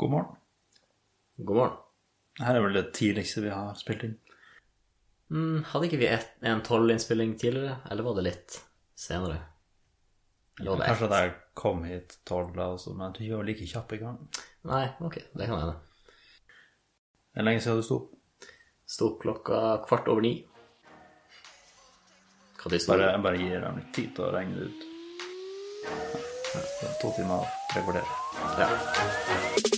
God 0.00 0.10
morgen. 0.10 0.36
God 1.36 1.56
morgen. 1.56 1.76
Her 2.40 2.56
er 2.56 2.62
vel 2.64 2.76
det 2.78 2.86
tidligste 2.96 3.42
vi 3.44 3.50
har 3.52 3.74
spilt 3.76 4.04
inn. 4.06 4.14
Mm, 5.28 5.58
hadde 5.68 5.90
ikke 5.90 5.98
vi 6.00 6.06
et, 6.08 6.30
en 6.40 6.62
tolv-innspilling 6.64 7.34
tidligere, 7.36 7.74
eller 7.92 8.06
var 8.06 8.16
det 8.16 8.24
litt 8.24 8.56
senere? 8.96 9.36
Eller 10.56 10.70
var 10.70 10.80
det 10.80 10.86
Kanskje 10.88 11.18
jeg 11.20 11.34
kom 11.60 11.84
hit 11.84 12.16
tolv, 12.24 12.56
altså, 12.64 12.94
men 12.96 13.12
du 13.12 13.20
var 13.28 13.44
like 13.44 13.68
kjapp 13.68 13.92
i 13.92 13.98
gang. 14.00 14.16
Nei, 14.70 14.86
ok, 15.04 15.18
det 15.36 15.50
kan 15.50 15.60
hende. 15.60 15.74
Det 16.48 17.42
er 17.42 17.46
lenge 17.50 17.64
siden 17.66 17.82
du 17.82 17.88
sto 17.90 17.98
opp. 18.00 18.48
Sto 18.88 19.10
opp 19.10 19.18
klokka 19.26 19.58
kvart 19.84 20.08
over 20.08 20.24
ni. 20.24 20.32
Hva 22.62 22.72
de 22.72 22.80
sto 22.80 22.94
Bare, 22.94 23.10
jeg 23.12 23.26
bare 23.28 23.42
gir 23.44 23.66
dem 23.66 23.82
litt 23.82 23.92
tid 24.00 24.16
til 24.16 24.30
å 24.30 24.32
regne 24.32 24.56
det 24.62 24.70
ut. 24.72 24.88
Ja, 26.56 26.64
er 26.88 26.96
to 27.04 27.12
timer 27.20 27.44
og 27.44 27.68
tre 27.74 27.84
kvarter. 27.84 28.16
Ja. 28.64 29.76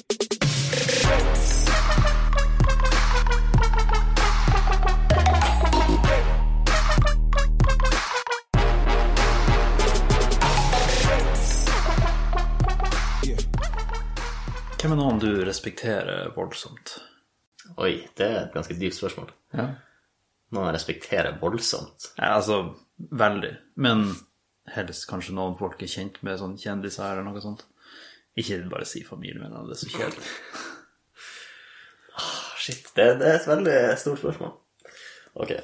Du 15.22 15.44
respekterer 15.46 16.32
voldsomt? 16.36 16.96
Oi, 17.78 17.94
det 18.18 18.26
er 18.26 18.38
et 18.42 18.54
ganske 18.56 18.76
dypt 18.78 18.98
spørsmål. 18.98 19.30
Ja. 19.54 19.68
Noen 20.52 20.68
jeg 20.68 20.76
respekterer 20.76 21.38
voldsomt. 21.40 22.10
Ja, 22.18 22.34
altså, 22.36 22.74
veldig. 22.98 23.52
Men 23.80 24.04
helst 24.74 25.08
kanskje 25.10 25.34
noen 25.36 25.56
folk 25.58 25.80
er 25.82 25.90
kjent 25.90 26.20
med 26.26 26.40
sånn 26.40 26.58
kjendiser 26.60 27.14
eller 27.14 27.26
noe 27.26 27.42
sånt. 27.42 27.64
Ikke 28.38 28.60
bare 28.70 28.88
si 28.88 29.02
familievenner, 29.04 29.66
det 29.68 29.76
er 29.76 29.80
så 29.84 29.92
kjedelig. 29.92 30.32
Shit, 32.62 32.92
det, 32.95 33.06
det 33.18 33.28
er 33.28 33.38
et 33.40 33.48
veldig 33.51 33.76
stort 33.98 34.20
spørsmål. 34.23 34.52
Ok. 35.42 35.54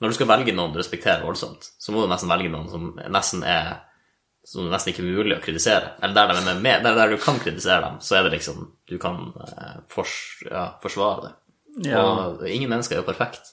Når 0.00 0.12
du 0.12 0.16
skal 0.16 0.28
velge 0.30 0.54
noen 0.56 0.72
du 0.72 0.78
respekterer 0.80 1.24
voldsomt, 1.24 1.66
så 1.76 1.92
må 1.92 2.04
du 2.04 2.10
nesten 2.12 2.30
velge 2.30 2.52
noen 2.52 2.68
som 2.72 2.92
nesten 3.12 3.42
er 3.44 3.80
som 4.44 4.64
det 4.64 4.72
nesten 4.72 4.92
ikke 4.92 5.02
er 5.04 5.10
mulig 5.12 5.36
å 5.36 5.42
kritisere. 5.44 5.94
Eller 6.00 6.16
der, 6.16 6.32
de 6.34 6.52
er 6.52 6.62
med, 6.64 6.82
der, 6.84 6.96
der 6.96 7.12
du 7.12 7.18
kan 7.20 7.38
kritisere 7.42 7.84
dem, 7.84 7.98
så 8.04 8.16
er 8.18 8.26
det 8.26 8.34
liksom 8.38 8.62
Du 8.88 8.96
kan 8.98 9.32
eh, 9.44 9.80
fors, 9.88 10.12
ja, 10.48 10.64
forsvare 10.82 11.26
det. 11.26 11.32
Ja. 11.90 12.02
Og 12.02 12.44
ingen 12.48 12.70
mennesker 12.72 12.96
er 12.96 13.04
jo 13.04 13.08
perfekt. 13.08 13.52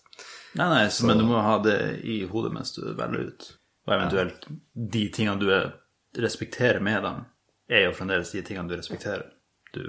Nei, 0.58 0.68
nei, 0.72 0.84
så, 0.90 1.06
men 1.06 1.20
du 1.22 1.28
må 1.28 1.42
ha 1.44 1.58
det 1.62 1.78
i 2.08 2.24
hodet 2.32 2.54
mens 2.56 2.74
du 2.74 2.82
velger 2.88 3.28
ut. 3.30 3.50
Og 3.88 3.94
eventuelt 3.94 4.48
de 4.74 5.04
tingene 5.14 5.40
du 5.40 5.52
er, 5.54 5.70
respekterer 6.18 6.82
med 6.84 7.04
dem, 7.06 7.22
er 7.70 7.86
jo 7.86 7.94
fremdeles 7.96 8.32
de 8.34 8.42
tingene 8.48 8.72
du 8.72 8.78
respekterer. 8.80 9.28
Du, 9.76 9.84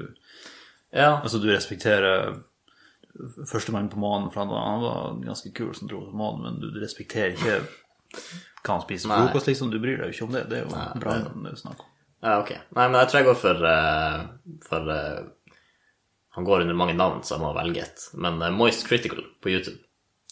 Ja, 0.93 1.21
altså, 1.23 1.39
du 1.39 1.49
respekterer 1.51 2.37
førstemann 3.49 3.89
på 3.89 3.99
månen, 3.99 4.31
for 4.31 4.43
han 4.43 4.53
var, 4.53 4.67
han 4.67 4.83
var 4.83 5.19
ganske 5.25 5.53
kul 5.57 5.73
som 5.75 5.89
dro 5.89 6.05
på 6.07 6.17
månen, 6.17 6.45
men 6.45 6.61
du, 6.61 6.69
du 6.75 6.81
respekterer 6.83 7.35
ikke 7.35 7.63
hva 8.13 8.75
han 8.75 8.85
spiser 8.85 9.11
Nei. 9.11 9.19
frokost, 9.27 9.51
liksom. 9.51 9.73
Du 9.73 9.79
bryr 9.83 10.01
deg 10.01 10.11
jo 10.11 10.17
ikke 10.17 10.29
om 10.29 10.37
det. 10.37 10.45
Det 10.51 10.61
er 10.61 10.65
jo 10.67 11.01
bra 11.03 11.17
det 11.19 11.53
er 11.53 11.59
snakk 11.61 11.83
om. 11.85 11.91
ja 12.27 12.39
ok. 12.43 12.55
Nei, 12.77 12.87
men 12.87 13.01
jeg 13.01 13.11
tror 13.11 13.21
jeg 13.21 13.29
går 13.29 13.43
for, 13.43 13.67
eh, 13.73 14.23
for 14.69 14.95
eh, 14.95 15.27
Han 16.39 16.47
går 16.47 16.63
under 16.63 16.77
mange 16.79 16.95
navn, 16.95 17.23
så 17.27 17.35
jeg 17.35 17.43
må 17.43 17.53
velge 17.57 17.83
et. 17.83 18.09
Men 18.15 18.43
eh, 18.43 18.55
Moist 18.55 18.87
Critical 18.87 19.25
på 19.43 19.53
YouTube. 19.55 19.81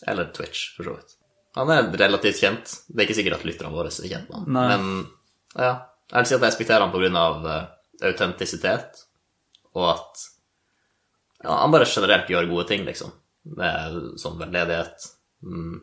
Eller 0.06 0.30
Twitch, 0.36 0.68
for 0.76 0.86
så 0.86 0.96
vidt. 0.98 1.16
Han 1.56 1.72
er 1.72 1.88
relativt 1.88 2.40
kjent. 2.42 2.72
Det 2.88 3.00
er 3.00 3.06
ikke 3.06 3.16
sikkert 3.16 3.38
at 3.38 3.46
lytterne 3.48 3.72
våre 3.72 3.88
er 3.88 4.10
kjent 4.12 4.28
med 4.28 4.38
ham. 4.38 4.48
Men 4.56 5.06
ja, 5.56 5.72
jeg 6.12 6.20
vil 6.20 6.28
si 6.28 6.34
at 6.34 6.40
jeg 6.40 6.44
respekterer 6.44 6.92
grunn 6.92 7.18
av 7.18 7.46
eh, 7.48 7.62
autentisitet, 8.10 9.00
og 9.74 9.86
at 9.94 10.24
ja, 11.42 11.54
han 11.62 11.72
bare 11.72 11.88
generelt 11.88 12.30
gjør 12.30 12.50
gode 12.50 12.66
ting, 12.68 12.84
liksom. 12.86 13.14
Med 13.56 14.18
sånn 14.20 14.38
veldedighet. 14.40 15.08
Mm. 15.46 15.80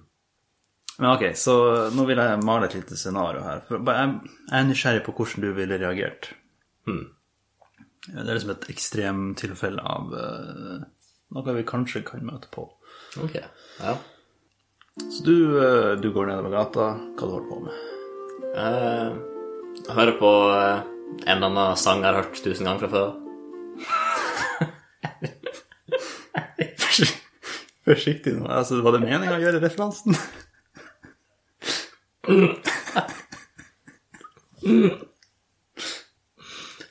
Men 0.99 1.09
ok, 1.15 1.23
så 1.37 1.53
nå 1.95 2.05
vil 2.05 2.21
jeg 2.21 2.45
male 2.45 2.67
et 2.69 2.75
lite 2.77 2.97
scenario 2.99 3.41
her. 3.45 3.63
For 3.65 3.81
jeg 3.81 4.09
er 4.53 4.65
nysgjerrig 4.67 5.03
på 5.05 5.15
hvordan 5.17 5.45
du 5.45 5.49
ville 5.57 5.79
reagert. 5.81 6.29
Hmm. 6.85 7.07
Det 8.05 8.19
er 8.19 8.35
liksom 8.35 8.53
et 8.53 8.69
ekstremtilfelle 8.73 9.81
av 9.81 10.13
eh, 10.19 10.83
noe 11.33 11.55
vi 11.57 11.63
kanskje 11.65 12.03
kan 12.05 12.25
møte 12.27 12.51
på. 12.53 12.67
Ok, 13.23 13.35
ja. 13.79 13.93
Så 15.01 15.23
du, 15.25 15.37
eh, 15.57 15.93
du 15.97 16.11
går 16.13 16.29
nedover 16.29 16.53
gata, 16.53 16.85
hva 17.17 17.23
du 17.25 17.31
holder 17.31 17.49
på 17.49 17.57
med? 17.63 17.73
Eh, 18.53 19.09
jeg 19.87 19.97
hører 19.97 20.15
på 20.19 20.31
en 20.53 21.37
eller 21.37 21.47
annen 21.49 21.79
sang 21.79 22.03
jeg 22.03 22.11
har 22.11 22.19
hørt 22.21 22.37
tusen 22.43 22.69
ganger 22.69 22.85
fra 22.85 22.89
før. 22.93 23.09
Forsiktig 27.83 28.37
nå, 28.37 28.45
altså 28.47 28.77
var 28.83 28.91
det 28.95 29.01
meninga 29.03 29.35
å 29.35 29.41
gjøre 29.41 29.59
referansen? 29.63 30.13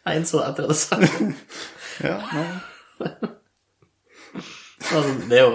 Jeg 0.03 0.19
innså 0.19 0.41
det 0.41 0.49
etter 0.51 0.63
at 0.63 0.69
jeg 0.69 0.77
sa 0.83 0.95
det. 1.01 1.11
Ja, 2.03 2.17
nei. 2.33 2.49
Altså, 4.93 5.13
det 5.31 5.39
er 5.39 5.45
jo 5.47 5.53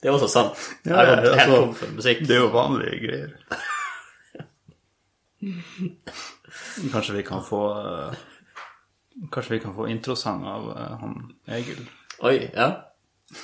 det 0.00 0.08
er 0.08 0.14
også 0.14 0.28
sant. 0.32 0.60
Jeg 0.86 0.96
har 0.96 1.10
gått 1.10 1.34
helt 1.36 1.50
tom 1.52 1.72
for 1.76 1.92
musikk. 1.92 2.22
Det 2.24 2.32
er 2.32 2.40
jo 2.40 2.46
vanlige 2.54 3.00
greier. 3.02 3.32
Kanskje 6.94 7.16
vi 7.18 7.24
kan 7.24 7.42
få 7.44 7.60
eh, 7.80 8.22
Kanskje 9.32 9.54
vi 9.54 9.60
kan 9.60 9.74
få 9.76 9.86
introsang 9.92 10.44
av 10.48 10.70
eh, 10.72 10.94
han 11.02 11.14
Egil. 11.58 11.82
Oi, 12.24 12.38
ja. 12.54 12.70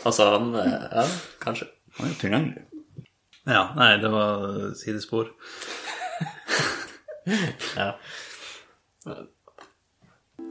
Altså, 0.05 0.31
han 0.33 0.55
eh, 0.55 0.73
Ja, 0.97 1.05
kanskje. 1.45 1.69
Han 1.99 2.09
er 2.09 2.15
jo 2.15 2.19
tilgjengelig. 2.23 2.66
Ja, 3.47 3.63
nei, 3.79 3.93
det 4.03 4.11
var 4.13 4.47
sidespor. 4.79 5.33
Ja. 7.77 7.89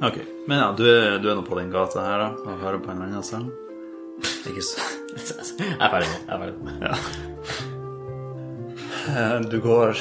Ok, 0.04 0.18
men 0.48 0.58
ja, 0.60 0.66
du 0.76 0.82
er, 0.84 1.14
du 1.24 1.30
er 1.32 1.38
nå 1.38 1.44
på 1.48 1.56
den 1.56 1.70
gata 1.72 2.02
her 2.04 2.20
da, 2.20 2.26
og 2.44 2.60
hører 2.60 2.82
på 2.84 2.92
en 2.92 3.04
annen 3.06 3.24
sang. 3.24 3.46
Ikke 4.50 4.64
så... 4.64 4.84
Jeg 5.16 5.78
er 5.80 5.94
ferdig 5.94 6.10
nå. 6.12 6.18
Jeg 6.20 6.34
er 6.36 6.40
ferdig 6.42 6.56
nå. 6.60 6.72
Ja. 6.84 6.94
Eh, 9.16 9.38
Du 9.54 9.58
går, 9.64 9.96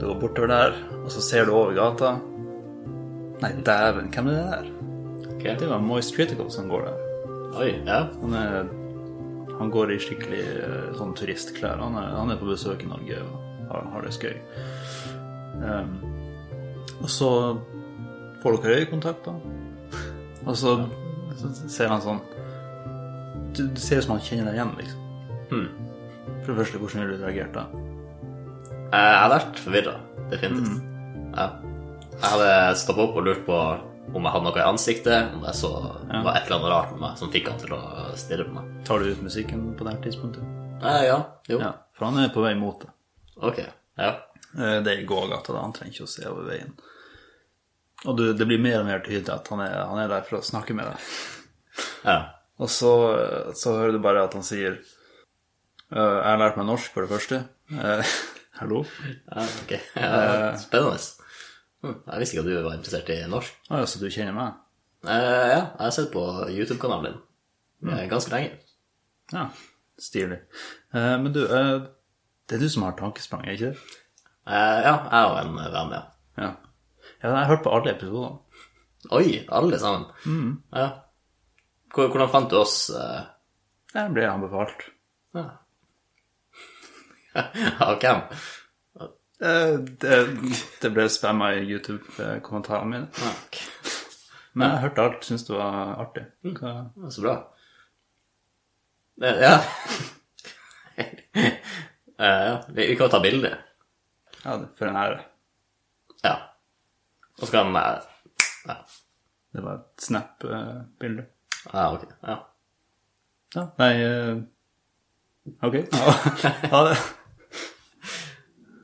du 0.00 0.06
går 0.08 0.18
bortover 0.22 0.48
der, 0.54 0.78
og 1.02 1.10
så 1.12 1.20
ser 1.24 1.44
du 1.44 1.52
over 1.58 1.76
gata. 1.76 2.14
Nei, 3.44 3.52
dæven, 3.68 4.08
hvem 4.16 4.32
er 4.32 4.38
det 4.40 4.46
der? 4.54 4.72
Okay. 5.34 5.52
Det 5.60 5.68
var 5.68 5.84
Moist 5.84 6.16
Critical 6.16 6.48
som 6.54 6.70
går 6.72 6.88
der. 6.88 6.96
Oi, 7.60 7.70
ja. 7.84 8.00
Han, 8.22 8.32
er, 8.40 8.70
han 9.58 9.72
går 9.72 9.94
i 9.94 9.98
skikkelig 10.02 10.42
eh, 10.42 10.90
sånn 10.98 11.14
turistklær. 11.16 11.80
Han 11.80 11.96
er, 12.00 12.12
han 12.18 12.32
er 12.32 12.40
på 12.40 12.48
besøk 12.50 12.84
i 12.84 12.90
Norge 12.90 13.22
og 13.24 13.70
har, 13.70 13.88
har 13.94 14.06
det 14.06 14.12
skøy. 14.16 14.36
Um, 15.56 15.96
og 17.00 17.08
så 17.10 17.30
får 18.42 18.60
dere 18.62 18.82
øyekontakt, 18.82 19.26
da. 19.26 19.36
Og 20.46 20.56
så, 20.58 20.76
så 21.40 21.50
ser 21.72 21.88
han 21.90 22.02
sånn 22.04 22.20
Du, 23.56 23.64
du 23.72 23.80
ser 23.80 24.02
ut 24.02 24.06
som 24.06 24.14
han 24.14 24.24
kjenner 24.24 24.50
deg 24.50 24.58
igjen, 24.58 24.74
liksom. 24.78 25.04
Hmm. 25.50 25.68
For 26.42 26.52
det 26.52 26.58
første, 26.60 26.80
hvordan 26.82 27.02
ville 27.02 27.16
du 27.16 27.24
reagert 27.24 27.56
da? 27.56 27.64
Jeg 28.86 29.16
har 29.16 29.30
vært 29.32 29.60
forvirra, 29.62 29.94
definitivt. 30.30 30.82
Ja. 31.36 31.46
Jeg 32.16 32.32
hadde 32.32 32.52
stoppa 32.80 33.06
opp 33.06 33.16
og 33.18 33.26
lurt 33.26 33.42
på 33.48 33.56
om 34.16 34.24
jeg 34.26 34.32
hadde 34.34 34.46
noe 34.48 34.58
i 34.60 34.64
ansiktet, 34.66 35.34
om 35.36 35.44
jeg 35.46 35.58
så 35.58 35.70
var 35.76 36.30
et 36.38 36.46
eller 36.46 36.56
annet 36.58 36.70
rart 36.72 36.92
med 36.94 37.02
meg 37.04 37.18
som 37.20 37.30
fikk 37.32 37.50
han 37.52 37.58
til 37.62 37.74
å 37.76 37.80
stirre 38.18 38.46
på 38.48 38.56
meg. 38.56 38.70
Tar 38.88 39.02
du 39.04 39.10
ut 39.12 39.22
musikken 39.26 39.64
på 39.78 39.86
det 39.86 39.94
her 39.96 40.02
tidspunktet? 40.06 40.54
Eh, 40.82 41.02
ja, 41.08 41.18
jo. 41.50 41.58
Ja, 41.62 41.72
for 41.96 42.08
han 42.10 42.20
er 42.24 42.32
på 42.34 42.44
vei 42.44 42.54
mot 42.58 42.80
det. 42.82 42.90
Ok. 43.36 43.60
Ja. 44.00 44.10
Eh, 44.56 44.78
Det 44.84 44.92
er 44.94 45.02
i 45.02 45.08
gågata, 45.08 45.52
da. 45.52 45.62
Han 45.66 45.72
trenger 45.76 45.94
ikke 45.94 46.08
å 46.08 46.12
se 46.14 46.24
over 46.30 46.48
veien. 46.50 46.72
Og 48.06 48.16
du, 48.18 48.24
det 48.36 48.46
blir 48.48 48.60
mer 48.60 48.80
og 48.82 48.86
mer 48.88 49.00
tydelig 49.04 49.32
at 49.32 49.48
han 49.52 49.60
er, 49.64 49.76
han 49.88 49.98
er 50.02 50.10
der 50.12 50.24
for 50.28 50.38
å 50.40 50.44
snakke 50.44 50.74
med 50.76 50.88
deg. 50.92 51.12
ja. 52.06 52.18
Og 52.56 52.70
så, 52.72 52.90
så 53.52 53.74
hører 53.76 53.92
du 53.92 53.98
bare 54.00 54.22
at 54.24 54.32
han 54.32 54.44
sier 54.46 54.78
«Øh, 55.92 55.98
Jeg 55.98 56.24
har 56.30 56.38
lært 56.40 56.56
meg 56.56 56.64
norsk, 56.70 56.88
for 56.94 57.04
det 57.04 57.10
første. 57.12 57.42
Eh, 57.68 58.14
hallo? 58.62 58.78
ja 59.28 59.44
ok. 59.44 59.74
Ja, 59.92 60.54
spennende. 60.62 60.96
Hm, 61.84 61.96
Jeg 62.06 62.20
visste 62.20 62.36
ikke 62.36 62.44
at 62.44 62.48
du 62.48 62.64
var 62.64 62.76
interessert 62.76 63.10
i 63.12 63.18
norsk. 63.30 63.58
Å 63.70 63.80
ja, 63.82 63.88
så 63.90 64.00
du 64.00 64.06
kjenner 64.12 64.36
meg? 64.36 64.62
Uh, 65.06 65.12
ja, 65.12 65.60
jeg 65.60 65.82
har 65.84 65.94
sett 65.94 66.12
på 66.14 66.22
YouTube-kanalen 66.50 67.12
din 67.12 67.90
mm. 67.92 67.98
ganske 68.10 68.32
lenge. 68.32 68.56
Ja, 69.32 69.44
stilig. 70.00 70.40
Uh, 70.94 71.16
men 71.22 71.30
du, 71.34 71.42
uh, 71.46 71.84
det 72.48 72.56
er 72.56 72.64
du 72.64 72.68
som 72.72 72.86
har 72.86 72.96
tankesprang, 72.98 73.44
er 73.44 73.58
ikke 73.58 73.74
det? 73.74 74.00
Ja, 74.46 74.94
jeg 75.10 75.30
og 75.30 75.36
en 75.40 75.56
venn, 75.58 75.94
ja. 75.96 76.02
Ja. 76.38 76.50
ja 77.22 77.28
jeg 77.28 77.36
har 77.36 77.50
hørt 77.50 77.64
på 77.66 77.74
alle 77.74 77.94
episodene. 77.96 78.62
Oi, 79.14 79.42
alle 79.54 79.78
sammen? 79.82 80.56
Ja. 80.74 80.88
Hvordan 81.94 82.30
fant 82.30 82.50
du 82.50 82.58
oss? 82.60 82.76
Jeg 83.94 84.12
ble 84.14 84.26
anbefalt. 84.30 84.88
ja. 85.36 85.48
Av 87.84 87.98
hvem? 88.00 88.22
Eh, 89.40 89.74
det, 90.00 90.16
det 90.80 90.90
ble 90.94 91.08
spamma 91.12 91.50
i 91.58 91.64
YouTube-kommentarene 91.68 92.88
mine. 92.90 93.08
Ja. 93.20 93.32
Men 94.56 94.70
jeg 94.70 94.84
hørte 94.86 95.02
alt, 95.04 95.24
Syns 95.28 95.44
det 95.44 95.52
var 95.56 95.90
artig. 96.00 96.24
Hva? 96.56 96.72
Ja, 96.96 97.10
Så 97.12 97.24
bra. 97.26 97.36
Det, 99.20 99.34
ja. 99.44 99.56
Eh, 102.16 102.42
ja. 102.48 102.52
Vi, 102.72 102.84
kan 102.96 103.04
jo 103.04 103.10
ta 103.12 103.18
bilde. 103.20 103.50
Ja, 104.40 104.54
for 104.78 104.88
en 104.88 104.96
ære. 104.96 105.18
Ja. 106.24 106.30
Og 107.36 107.42
så 107.44 107.50
kan 107.52 107.76
eh, 107.76 108.06
Ja, 108.70 108.76
Det 109.52 109.64
var 109.66 109.74
et 109.82 110.00
Snap-bilde. 110.06 111.26
ja 111.74 111.84
ok. 111.92 112.06
Ja. 112.22 112.36
Ja, 113.54 113.66
nei 113.82 113.90
eh, 114.00 114.40
Ok. 115.60 115.76
Ha 116.72 116.80
det. 116.88 116.96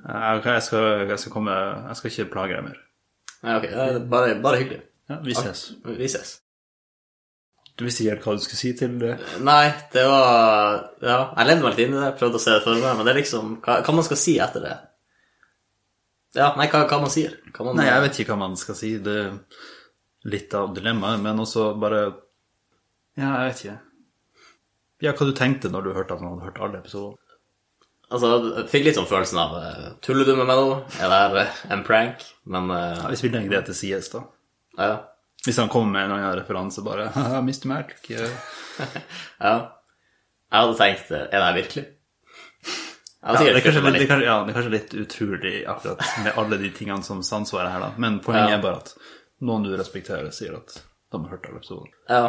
Ja, 0.03 0.37
ok, 0.39 0.47
jeg 0.57 0.63
skal, 0.67 0.87
jeg 1.09 1.19
skal 1.23 1.33
komme 1.33 1.53
Jeg 1.55 1.99
skal 1.99 2.11
ikke 2.11 2.31
plage 2.33 2.57
deg 2.57 2.65
mer. 2.67 2.79
Nei, 3.43 3.59
ok. 3.59 3.67
Det 3.71 4.07
bare, 4.11 4.39
bare 4.43 4.63
hyggelig. 4.63 4.81
Ja, 5.11 5.19
vi 5.23 5.35
ses. 5.35 5.67
Vi 5.87 6.09
ses. 6.11 6.39
Du 7.79 7.87
visste 7.87 8.05
ikke 8.05 8.15
helt 8.15 8.27
hva 8.27 8.35
du 8.37 8.43
skulle 8.45 8.61
si 8.61 8.71
til 8.77 8.97
det? 9.01 9.13
Nei, 9.47 9.73
det 9.95 10.03
var 10.07 10.83
Ja, 11.01 11.19
jeg 11.39 11.49
levde 11.49 11.65
meg 11.65 11.73
litt 11.73 11.85
inn 11.87 11.95
i 11.97 12.01
det, 12.03 12.11
prøvde 12.21 12.39
å 12.39 12.43
se 12.43 12.53
det 12.55 12.65
for 12.67 12.77
meg, 12.77 12.99
men 12.99 13.09
det 13.09 13.15
er 13.15 13.21
liksom 13.23 13.55
Hva, 13.65 13.79
hva 13.87 13.95
man 13.97 14.07
skal 14.07 14.21
si 14.21 14.35
etter 14.45 14.67
det? 14.67 14.75
Ja, 16.37 16.51
nei, 16.57 16.67
hva, 16.73 16.83
hva 16.89 16.99
man 17.01 17.13
sier? 17.13 17.39
Hva 17.53 17.67
man, 17.67 17.79
Nei, 17.81 17.89
jeg 17.89 18.05
vet 18.07 18.21
ikke 18.23 18.35
hva 18.35 18.43
man 18.45 18.55
skal 18.61 18.77
si. 18.77 18.93
Det 19.05 19.17
er 19.21 19.33
litt 20.33 20.55
av 20.57 20.71
dilemmaet, 20.77 21.21
men 21.25 21.43
også 21.45 21.73
bare 21.81 22.05
Ja, 23.21 23.33
jeg 23.43 23.49
vet 23.49 23.65
ikke. 23.65 23.79
Ja, 25.03 25.17
hva 25.19 25.27
du 25.29 25.35
tenkte 25.37 25.73
når 25.73 25.89
du 25.89 25.93
hørte 25.97 26.17
at 26.17 26.23
man 26.23 26.37
hadde 26.37 26.49
hørt 26.51 26.63
alle 26.63 26.81
episoder? 26.81 27.19
Altså, 28.13 28.29
jeg 28.59 28.67
fikk 28.69 28.85
litt 28.87 28.97
sånn 28.99 29.09
følelsen 29.09 29.39
av 29.41 29.53
eh, 29.57 29.85
Tuller 30.05 30.27
du 30.29 30.35
med 30.37 30.45
meg 30.49 30.59
nå? 30.61 30.75
Er 31.01 31.09
det 31.33 31.45
eh, 31.47 31.61
en 31.73 31.81
prank? 31.87 32.21
Men 32.53 32.69
uh, 32.69 33.07
hvis 33.09 33.23
vi 33.25 33.31
legger 33.33 33.55
det 33.57 33.63
til 33.71 33.79
C.S. 33.79 34.11
da. 34.13 34.21
ja. 34.79 34.93
Hvis 35.43 35.57
han 35.59 35.71
kommer 35.73 35.91
med 35.97 36.05
en 36.07 36.13
annen 36.15 36.37
referanse, 36.39 36.85
bare 36.87 37.09
Mr. 37.43 37.73
Eh, 38.15 38.35
ja. 39.43 39.55
Jeg 40.53 40.61
hadde 40.61 40.77
tenkt 40.79 41.09
Er 41.17 41.25
det 41.33 41.41
her 41.43 41.57
virkelig? 41.57 41.85
Ja, 43.23 43.33
det, 43.39 43.49
er 43.49 43.61
kanskje, 43.65 43.81
litt- 43.83 43.97
det, 43.97 44.05
er 44.05 44.11
kanskje, 44.11 44.27
ja, 44.29 44.37
det 44.45 44.51
er 44.53 44.57
kanskje 44.59 44.75
litt 44.77 44.95
utrolig 44.99 45.55
akkurat 45.71 46.01
med 46.25 46.39
alle 46.43 46.57
de 46.59 46.71
tingene 46.75 47.03
som 47.07 47.21
sansvarer 47.27 47.71
her, 47.71 47.81
da. 47.85 47.91
Men 48.03 48.17
poenget 48.23 48.51
Ja. 48.51 48.57
er 48.59 48.63
bare 48.65 48.81
at 48.83 48.89
noen 49.47 49.63
du 49.67 49.71
respekterer, 49.79 50.31
sier 50.35 50.57
at 50.59 50.75
de 50.79 51.21
har 51.23 51.31
hørt 51.31 51.47
alle 51.47 51.61
episodene. 51.63 51.95
Ja. 52.11 52.25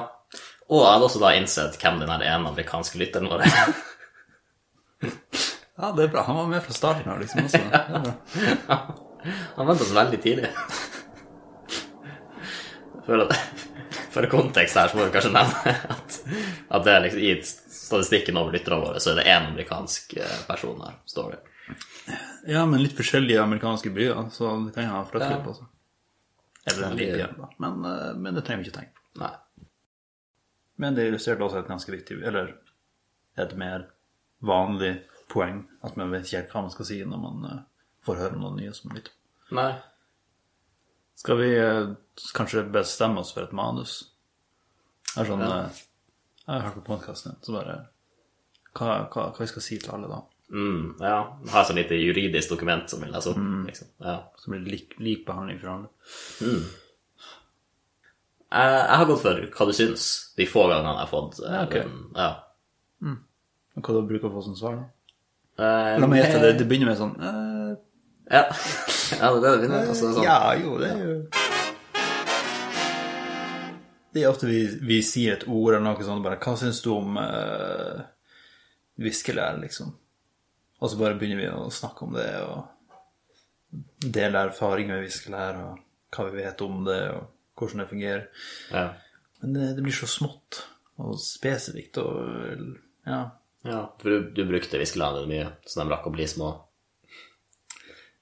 Og 0.69 0.79
jeg 0.83 0.91
hadde 0.91 1.07
også 1.09 1.21
da 1.23 1.31
innsett 1.37 1.79
hvem 1.81 1.97
den 2.01 2.09
ene 2.13 2.49
amerikanske 2.53 3.01
lytteren 3.01 3.29
var. 3.29 3.41
Ja, 5.77 5.91
det 5.97 6.03
er 6.03 6.11
bra. 6.13 6.23
Han 6.27 6.35
var 6.35 6.47
med 6.51 6.63
fra 6.63 6.73
starten 6.75 7.11
av, 7.11 7.21
liksom. 7.21 7.45
Også. 7.45 7.57
Det 7.73 8.49
er 8.51 8.59
bra. 8.67 8.79
Han 9.55 9.67
vant 9.69 9.81
oss 9.81 9.93
veldig 9.95 10.19
tidlig. 10.21 10.49
For, 13.05 13.23
at, 13.23 13.33
for 14.11 14.27
kontekst 14.31 14.77
her 14.79 14.91
så 14.91 14.99
må 14.99 15.07
vi 15.07 15.13
kanskje 15.15 15.31
nevne 15.33 15.73
at, 15.95 16.17
at 16.75 16.85
det 16.85 16.93
er 16.93 17.05
liksom, 17.05 17.23
i 17.23 17.31
statistikken 17.43 18.39
over 18.39 18.55
lytterne 18.55 18.79
våre 18.83 19.01
så 19.03 19.11
er 19.11 19.19
det 19.19 19.25
én 19.31 19.47
amerikansk 19.49 20.15
eh, 20.19 20.37
person 20.47 20.79
her, 20.83 20.97
står 21.09 21.35
det. 21.35 21.41
Ja, 22.51 22.65
men 22.67 22.83
litt 22.83 22.95
forskjellige 22.95 23.41
amerikanske 23.43 23.91
byer, 23.95 24.27
så 24.35 24.51
det 24.65 24.75
kan 24.75 24.85
jeg 24.85 24.93
ha 24.93 25.01
flyttet 25.07 25.33
litt 25.35 25.47
på. 25.47 25.55
Eller 26.71 26.85
en 26.87 26.99
liten 26.99 27.19
hjem, 27.23 27.39
da. 27.39 27.49
Men, 27.65 27.79
eh, 27.89 28.11
men 28.19 28.37
det 28.37 28.45
trenger 28.47 28.63
vi 28.63 28.69
ikke 28.69 28.79
tenke 28.79 28.99
på. 28.99 29.23
Nei. 29.23 29.33
Men 30.83 30.95
det 30.97 31.07
illustrerte 31.09 31.47
også 31.47 31.61
et 31.61 31.71
ganske 31.71 31.91
viktig, 31.93 32.19
eller 32.23 32.55
et 33.39 33.55
mer 33.59 33.87
vanlig 34.43 34.95
poeng, 35.33 35.63
at 35.83 35.97
man 35.99 36.11
vet 36.13 36.25
ikke 36.27 36.39
helt 36.41 36.53
hva 36.53 36.61
man 36.67 36.73
skal 36.75 36.85
si 36.89 36.99
når 37.03 37.21
man 37.23 37.45
eh, 37.49 37.61
får 38.05 38.21
høre 38.21 38.39
noe 38.39 38.55
nye 38.57 38.73
som 38.77 38.93
lytter. 38.95 39.11
Nei. 39.57 39.71
Skal 41.19 41.37
vi 41.41 41.49
eh, 41.57 41.91
kanskje 42.37 42.63
bestemme 42.73 43.21
oss 43.21 43.33
for 43.35 43.45
et 43.47 43.53
manus? 43.55 43.97
Det 45.13 45.21
er 45.23 45.29
sånn 45.31 45.43
Ja. 45.45 45.57
eh, 45.65 45.81
Jeg 46.47 46.61
hørt 46.65 46.75
på 46.81 46.85
podkasten, 46.91 47.37
så 47.45 47.53
bare 47.55 47.75
hva, 48.73 48.87
hva, 49.13 49.27
hva 49.31 49.39
vi 49.39 49.47
skal 49.47 49.61
si 49.63 49.77
til 49.79 49.91
alle 49.93 50.07
da? 50.11 50.21
Mm, 50.53 50.95
ja. 50.99 51.19
Har 51.53 51.61
et 51.61 51.67
sånt 51.69 51.77
lite 51.79 51.95
juridisk 51.97 52.49
dokument 52.51 52.89
som 52.91 52.99
vil 53.01 53.13
lese 53.13 53.31
opp. 53.31 53.37
Liksom. 53.67 53.87
Ja. 54.03 54.15
Så 54.37 54.51
blir 54.51 54.63
det 54.65 54.71
lik, 54.73 54.95
lik 54.99 55.21
behandling 55.25 55.59
for 55.61 55.69
alle. 55.71 55.91
Jeg, 58.53 58.73
jeg 58.73 58.97
har 59.01 59.05
gått 59.09 59.21
for 59.23 59.39
hva 59.55 59.65
du 59.69 59.73
syns, 59.73 60.07
de 60.37 60.45
få 60.49 60.65
gangene 60.69 60.91
jeg 60.93 61.01
har 61.05 61.09
fått 61.13 61.39
Ja, 61.41 61.61
ok. 61.65 61.77
den. 61.79 61.95
Ja. 62.17 62.27
Mm. 63.01 63.15
hva 63.79 63.95
du 63.95 64.01
bruker 64.11 64.29
å 64.29 64.33
få 64.35 64.43
som 64.45 64.57
svar, 64.59 64.75
da? 64.81 64.85
Eh, 65.59 65.99
La 66.01 66.07
meg 66.09 66.23
gjette, 66.23 66.39
det, 66.41 66.53
det 66.57 66.65
begynner 66.65 66.89
med 66.89 66.97
sånn 66.97 67.13
uh, 67.21 67.73
Ja. 68.25 68.47
ja, 69.19 69.27
det 69.29 69.35
er 69.37 69.37
det 69.37 69.51
det 69.51 69.59
begynner 69.61 69.83
med. 69.83 69.91
Altså, 69.93 70.13
sånn. 70.15 70.25
Ja, 70.25 70.37
jo, 70.57 70.77
det 70.81 70.89
er 70.89 71.03
jo 71.05 71.17
Det 74.13 74.23
er 74.23 74.29
ofte 74.29 74.49
vi, 74.49 74.63
vi 74.81 74.99
sier 75.05 75.37
et 75.37 75.45
ord 75.45 75.75
eller 75.75 75.85
noe 75.85 76.05
sånt, 76.05 76.25
bare 76.25 76.41
Hva 76.41 76.55
syns 76.57 76.81
du 76.85 76.89
om 76.95 77.17
uh, 77.21 78.01
viskelær, 79.01 79.61
liksom? 79.61 79.93
Og 80.83 80.91
så 80.91 80.99
bare 80.99 81.17
begynner 81.17 81.39
vi 81.39 81.49
å 81.53 81.69
snakke 81.73 82.05
om 82.05 82.17
det 82.17 82.29
og 82.43 82.69
dele 84.03 84.41
erfaring 84.49 84.89
med 84.91 85.05
viskelær 85.05 85.57
og 85.61 85.79
hva 86.13 86.27
vi 86.27 86.43
vet 86.43 86.59
om 86.61 86.83
det, 86.85 86.99
og 87.13 87.23
hvordan 87.57 87.81
det 87.81 87.89
fungerer. 87.89 88.25
Ja. 88.73 88.83
Men 89.41 89.55
det, 89.55 89.69
det 89.77 89.85
blir 89.85 89.95
så 89.95 90.09
smått 90.09 90.59
og 91.01 91.15
spesifikt 91.21 91.97
og 92.01 92.19
ja. 93.07 93.21
Ja. 93.67 93.81
For 94.01 94.09
du, 94.09 94.29
du 94.35 94.45
brukte 94.49 94.79
viskelandet 94.81 95.29
mye, 95.29 95.49
så 95.67 95.81
de 95.81 95.91
rakk 95.91 96.07
å 96.09 96.13
bli 96.13 96.27
små. 96.29 96.53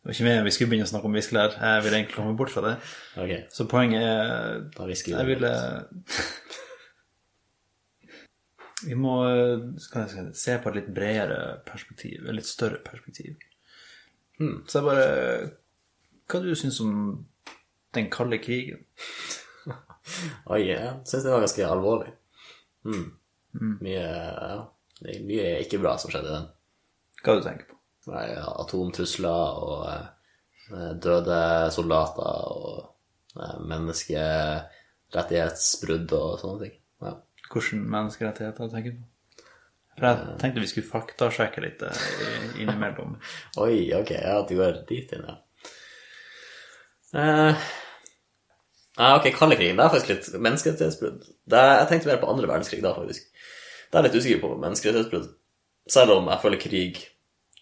Det 0.01 0.09
var 0.09 0.15
ikke 0.15 0.25
meningen 0.25 0.47
vi 0.47 0.53
skulle 0.55 0.71
begynne 0.71 0.87
å 0.87 0.89
snakke 0.89 1.09
om 1.11 1.17
viskelær. 1.17 1.55
Jeg 1.61 1.85
vil 1.85 1.93
egentlig 1.93 2.17
komme 2.17 2.37
bort 2.37 2.49
fra 2.49 2.63
det. 2.65 2.73
Ok, 3.21 3.33
Så 3.53 3.67
poenget 3.69 4.01
er 4.01 4.63
da 4.73 4.87
visker 4.89 5.13
Jeg 5.13 5.27
vi 5.27 5.35
ville 5.35 5.51
Vi 8.81 8.95
må 8.97 9.11
skal 9.77 10.07
jeg 10.07 10.09
si, 10.09 10.21
se 10.41 10.55
på 10.57 10.71
et 10.71 10.77
litt 10.79 10.87
bredere 10.89 11.59
perspektiv, 11.67 12.23
et 12.25 12.33
litt 12.33 12.49
større 12.49 12.79
perspektiv. 12.81 13.35
Så 14.41 14.79
jeg 14.79 14.87
bare 14.87 15.51
Hva 16.31 16.41
du 16.41 16.49
syns 16.57 16.79
om 16.81 16.95
den 17.93 18.09
kalde 18.09 18.39
krigen? 18.41 18.81
Oi, 20.53 20.63
jeg 20.71 20.95
syns 21.05 21.27
det 21.27 21.29
var 21.29 21.45
ganske 21.45 21.67
alvorlig. 21.67 22.15
Mm. 22.89 23.05
Mye, 23.83 24.01
ja, 24.01 24.63
det 25.01 25.09
er 25.15 25.25
mye 25.25 25.59
ikke 25.63 25.81
bra 25.81 25.91
som 25.99 26.09
skjedde 26.13 26.29
i 26.29 26.35
den. 26.35 26.47
Hva 27.21 27.31
du 27.37 27.41
tenker 27.45 27.65
på? 27.69 27.75
Nei, 28.11 28.27
Atomtrusler 28.41 29.49
og 29.61 29.79
eh, 29.91 30.05
døde 31.01 31.41
soldater 31.73 32.33
og 32.49 32.79
eh, 33.37 33.57
menneskerettighetsbrudd 33.73 36.09
og 36.17 36.39
sånne 36.41 36.59
ting. 36.65 36.75
Ja. 37.05 37.13
Hvilke 37.51 37.75
menneskerettigheter 37.77 38.65
tenker 38.71 38.91
du 38.93 38.97
på? 39.01 39.05
For 39.97 40.05
jeg 40.07 40.15
tenkte 40.39 40.63
vi 40.63 40.71
skulle 40.71 40.89
faktasjekke 40.89 41.59
litt 41.65 41.81
eh, 41.85 42.01
innimellom. 42.63 43.11
Oi, 43.63 43.77
ok, 43.97 44.11
ja, 44.15 44.35
du 44.47 44.53
går 44.57 44.73
dit 44.89 45.09
inn, 45.17 45.25
ja. 45.27 45.35
Eh, 47.11 47.53
ok, 49.17 49.25
kalde 49.35 49.57
krigen, 49.59 49.77
det 49.77 49.83
er 49.83 49.93
faktisk 49.93 50.11
litt 50.13 50.25
menneskerettighetsbrudd. 50.47 51.19
Er, 51.51 51.69
jeg 51.81 51.87
tenkte 51.91 52.09
mer 52.13 52.23
på 52.23 52.31
andre 52.31 52.49
verdenskrig 52.49 52.83
da, 52.85 52.91
faktisk. 52.97 53.23
Det 53.91 53.99
er 53.99 54.05
jeg 54.05 54.07
litt 54.07 54.21
usikker 54.23 54.41
på 54.45 54.53
menneskerettighetsbrudd. 54.55 55.31
Selv 55.91 56.13
om 56.15 56.29
jeg 56.31 56.41
føler 56.43 56.61
krig 56.61 57.01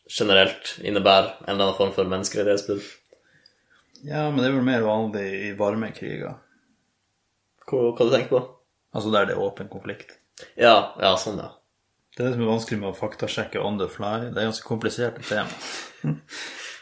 generelt 0.10 0.76
innebærer 0.86 1.32
en 1.42 1.56
eller 1.56 1.70
annen 1.70 1.78
form 1.80 1.94
for 1.96 2.10
menneskerettighetsbrudd. 2.12 2.86
Ja, 4.06 4.28
men 4.30 4.44
det 4.44 4.52
er 4.52 4.56
vel 4.56 4.68
mer 4.68 4.86
vanlig 4.86 5.26
i 5.50 5.52
varme 5.58 5.90
kriger. 5.96 6.38
Hva, 7.66 7.82
hva 7.90 8.06
du 8.06 8.14
tenker 8.14 8.32
på? 8.36 8.44
Altså 8.94 9.14
der 9.14 9.30
det 9.30 9.36
er 9.36 9.42
åpen 9.42 9.70
konflikt. 9.74 10.16
Ja, 10.54 10.94
ja, 11.02 11.16
sånn, 11.20 11.42
ja. 11.42 11.52
Det 12.16 12.24
er 12.24 12.30
det 12.30 12.38
som 12.38 12.46
er 12.46 12.52
vanskelig 12.54 12.80
med 12.82 12.92
å 12.92 12.98
faktasjekke 12.98 13.62
on 13.64 13.82
the 13.82 13.90
fly. 13.90 14.30
Det 14.30 14.38
er 14.40 14.50
ganske 14.50 14.70
kompliserte 14.70 15.26
tema. 15.26 15.50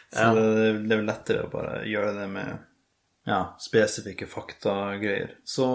Så 0.08 0.28
det, 0.34 0.44
det 0.88 0.94
er 0.94 1.00
vel 1.02 1.08
lettere 1.08 1.44
å 1.44 1.50
bare 1.52 1.82
gjøre 1.88 2.14
det 2.16 2.28
med 2.32 3.28
ja, 3.28 3.42
spesifikke 3.60 4.28
faktagreier. 4.28 5.34
Så 5.44 5.66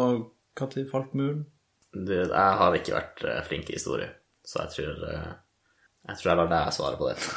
når 0.57 0.87
falt 0.89 1.13
muren? 1.17 1.43
Det, 1.93 2.23
jeg 2.25 2.59
har 2.59 2.77
ikke 2.77 2.95
vært 2.95 3.25
eh, 3.29 3.41
flink 3.45 3.69
i 3.69 3.77
historie, 3.77 4.09
så 4.45 4.63
jeg 4.63 4.73
tror 4.75 5.03
eh, 5.11 5.33
Jeg 6.09 6.19
tror 6.19 6.29
jeg 6.31 6.39
lar 6.39 6.49
deg 6.51 6.73
svare 6.75 6.99
på 6.99 7.11
det. 7.11 7.19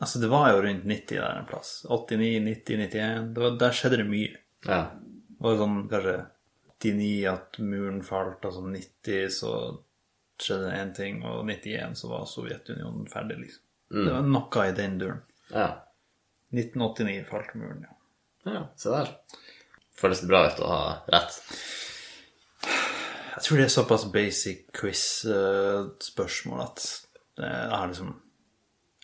Altså, 0.00 0.16
det 0.20 0.30
var 0.32 0.46
jo 0.48 0.62
rundt 0.64 0.86
90 0.88 1.18
der 1.20 1.38
en 1.42 1.48
plass. 1.48 1.82
89, 1.92 2.40
90, 2.40 2.78
91. 2.88 3.26
Det 3.36 3.42
var, 3.42 3.58
der 3.60 3.74
skjedde 3.76 3.98
det 4.00 4.06
mye. 4.08 4.30
Ja. 4.64 4.78
Det 4.96 5.44
var 5.44 5.58
sånn 5.60 5.74
kanskje 5.90 6.14
89 6.76 7.26
at 7.32 7.58
muren 7.60 7.98
falt, 8.04 8.44
altså 8.48 8.62
90 8.64 9.34
så 9.36 9.52
skjedde 10.40 10.70
det 10.70 10.78
én 10.80 10.92
ting, 10.96 11.20
og 11.24 11.44
91 11.48 11.96
så 12.00 12.10
var 12.12 12.24
Sovjetunionen 12.28 13.08
ferdig, 13.12 13.38
liksom. 13.42 13.62
Det 13.92 14.08
var 14.10 14.24
noe 14.26 14.66
i 14.66 14.74
den 14.76 14.96
duren. 15.00 15.20
Ja. 15.52 15.68
1989 16.56 17.24
falt 17.28 17.52
muren, 17.54 17.84
ja. 17.86 18.52
ja 18.52 18.62
se 18.76 18.92
der. 18.92 19.12
Føles 19.96 20.20
det 20.20 20.30
bra 20.32 20.42
ut 20.48 20.60
å 20.64 20.70
ha 20.70 20.82
rett? 21.12 21.38
Jeg 23.36 23.44
tror 23.44 23.58
det 23.60 23.64
er 23.66 23.72
såpass 23.74 24.04
basic 24.12 24.62
quiz-spørsmål 24.76 26.62
at 26.64 26.84
jeg 27.36 27.70
har 27.76 27.90
liksom 27.90 28.14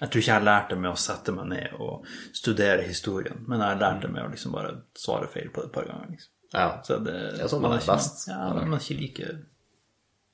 Jeg 0.01 0.09
tror 0.11 0.23
ikke 0.23 0.31
jeg 0.31 0.39
har 0.41 0.47
lært 0.47 0.71
det 0.73 0.79
med 0.81 0.91
å 0.91 0.99
sette 0.99 1.33
meg 1.37 1.51
ned 1.53 1.75
og 1.79 2.07
studere 2.35 2.83
historien, 2.87 3.45
men 3.47 3.61
jeg 3.61 3.69
har 3.69 3.83
lært 3.83 4.01
det 4.03 4.11
med 4.11 4.25
å 4.25 4.31
liksom 4.33 4.55
bare 4.57 4.73
svare 4.99 5.29
feil 5.31 5.51
på 5.53 5.61
det 5.63 5.69
et 5.69 5.75
par 5.77 5.87
ganger. 5.87 6.09
liksom. 6.11 6.33
Ja. 6.53 6.65
Så 6.83 6.99
det, 7.05 7.15
Ja, 7.39 7.47
sånn 7.49 7.63
man 7.63 7.77
er 7.77 7.85
ikke, 7.85 7.93
best. 8.01 8.25
Ja, 8.29 8.49
man 8.57 8.75
er 8.75 8.83
ikke 8.83 8.99
like 8.99 9.29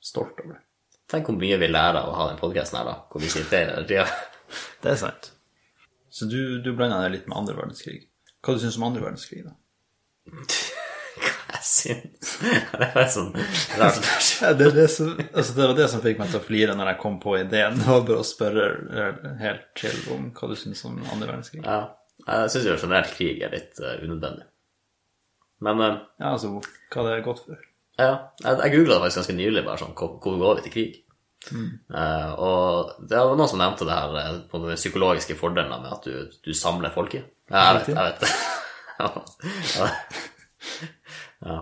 stolt 0.01 0.39
over 0.41 0.55
det. 0.55 0.63
Tenk 1.09 1.29
hvor 1.29 1.37
mye 1.41 1.57
vi 1.61 1.69
lærer 1.69 1.99
av 2.01 2.09
å 2.09 2.15
ha 2.17 2.25
den 2.31 2.39
podkasten 2.41 2.79
her, 2.79 2.87
da. 2.89 2.95
Hvor 3.11 3.21
vi 3.21 3.29
sitter 3.33 3.67
hele 3.75 3.85
tida. 3.89 4.07
Det 4.81 4.91
er 4.95 4.99
sant. 5.03 5.31
Så 6.09 6.25
du, 6.25 6.39
du 6.63 6.71
blanda 6.73 7.03
deg 7.03 7.11
litt 7.19 7.27
med 7.29 7.37
andre 7.37 7.55
verdenskrig. 7.59 8.07
Hva 8.41 8.55
du 8.55 8.59
syns 8.63 8.77
om 8.79 8.87
andre 8.89 9.03
verdenskrig, 9.05 9.43
da? 9.45 9.53
Syns 11.69 12.29
Det 12.79 12.87
var 12.95 13.07
sånn 13.13 13.29
rart. 13.77 13.99
Ja, 14.41 14.53
det, 14.57 14.71
det, 14.73 14.87
som, 14.93 15.11
altså 15.29 15.53
det 15.53 15.67
var 15.69 15.75
det 15.77 15.87
som 15.91 16.01
fikk 16.03 16.19
meg 16.21 16.31
til 16.31 16.39
å 16.39 16.45
flire 16.45 16.75
når 16.77 16.93
jeg 16.93 16.99
kom 17.03 17.19
på 17.21 17.35
ideen. 17.37 17.77
Det 17.77 17.87
var 17.89 18.05
bare 18.07 18.23
å 18.23 18.27
spørre 18.27 18.67
eh, 19.03 19.25
helt 19.43 19.67
chill 19.77 19.99
om 20.15 20.29
hva 20.33 20.49
du 20.49 20.55
syns 20.57 20.81
om 20.89 20.97
andre 21.03 21.29
verdenskrig. 21.29 21.61
Ja. 21.65 21.81
Jeg 22.25 22.53
syns 22.53 22.65
jo 22.67 22.77
generelt 22.81 23.13
krig 23.15 23.43
er 23.45 23.53
litt 23.53 23.77
uh, 23.79 23.95
unødvendig. 24.01 24.47
Men 25.63 25.83
uh, 25.83 25.91
Ja, 26.19 26.33
altså 26.33 26.55
hva 26.57 27.05
det 27.05 27.13
er 27.13 27.21
godt 27.27 27.43
for. 27.45 27.61
ja, 27.99 28.09
jeg, 28.43 28.57
jeg 28.63 28.73
googla 28.73 28.95
det 28.97 29.03
faktisk 29.05 29.21
ganske 29.21 29.37
nylig, 29.37 29.63
bare 29.67 29.81
sånn 29.83 29.95
hvor, 29.99 30.17
går 30.25 30.59
vi 30.59 30.65
til 30.65 30.75
krig? 30.75 30.97
Eh, 31.49 32.31
og 32.35 33.05
det 33.07 33.15
var 33.15 33.37
noen 33.39 33.47
som 33.49 33.61
nevnte 33.61 33.87
det 33.87 33.95
her 33.95 34.41
på 34.51 34.59
den 34.63 34.75
psykologiske 34.79 35.37
fordelen 35.39 35.71
med 35.85 35.93
at 35.95 36.03
du, 36.07 36.27
du 36.43 36.51
samler 36.57 36.91
folket. 36.93 37.29
Ja, 37.49 37.69
jeg 37.69 37.79
vet, 37.79 37.87
jeg 37.95 38.03
vet 38.09 38.19
det. 39.79 40.35
Ja. 41.45 41.53
ja. 41.53 41.59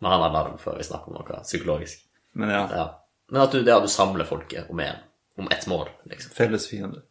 Men 0.00 0.14
han 0.14 0.22
har 0.24 0.32
varm 0.32 0.58
før 0.58 0.78
vi 0.80 0.84
snakker 0.88 1.12
om 1.12 1.18
noe 1.20 1.42
psykologisk. 1.44 2.06
Men 2.32 2.52
ja, 2.54 2.64
Ja. 2.72 2.86
Men 3.30 3.42
at 3.44 3.52
du, 3.54 3.60
det 3.62 3.70
at 3.74 3.84
du 3.84 3.90
samler 3.92 4.26
folket 4.26 4.70
om, 4.72 4.80
én, 4.82 4.96
om 5.38 5.46
ett 5.54 5.66
mål, 5.70 5.88
liksom. 6.10 6.32
felles 6.34 6.64
fiende. 6.66 7.04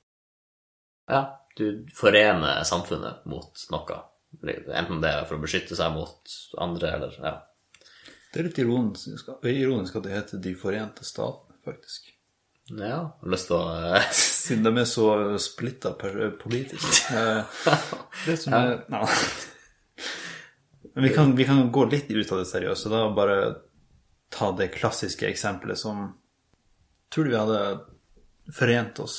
Ja, 1.07 1.21
du 1.55 1.85
forener 1.95 2.63
samfunnet 2.67 3.23
mot 3.29 3.61
noe. 3.71 3.99
Enten 4.43 4.99
det 5.01 5.13
er 5.13 5.23
for 5.29 5.37
å 5.37 5.43
beskytte 5.45 5.77
seg 5.79 5.93
mot 5.95 6.33
andre, 6.59 6.91
eller 6.97 7.15
ja. 7.23 7.31
Det 8.33 8.41
er 8.41 8.49
litt 8.49 8.59
ironisk, 8.61 9.31
ironisk 9.47 9.95
at 9.97 10.05
det 10.05 10.11
heter 10.13 10.41
De 10.43 10.51
forente 10.59 11.07
statene, 11.07 11.55
faktisk. 11.65 12.11
Ja, 12.69 12.83
jeg 12.85 12.97
har 13.23 13.31
lyst 13.33 13.47
til 13.49 13.55
å 13.57 13.95
eh, 13.95 14.11
Siden 14.19 14.67
de 14.67 14.73
er 14.83 14.89
så 14.89 15.07
splitta 15.41 15.95
politisk. 15.97 17.07
Eh, 17.15 17.63
Det 18.27 18.35
som 18.43 18.53
er 18.59 18.83
Nei. 18.91 19.05
Men 20.93 21.03
vi 21.03 21.09
kan, 21.13 21.35
vi 21.35 21.45
kan 21.45 21.71
gå 21.71 21.85
litt 21.89 22.11
ut 22.11 22.31
av 22.31 22.41
det 22.41 22.47
seriøse. 22.49 22.89
Da 22.91 23.05
bare 23.15 23.39
ta 24.33 24.51
det 24.57 24.71
klassiske 24.75 25.27
eksempelet 25.29 25.77
som 25.77 26.15
Tror 27.09 27.25
du 27.25 27.31
vi 27.31 27.39
hadde 27.39 27.61
forent 28.53 28.99
oss 29.01 29.15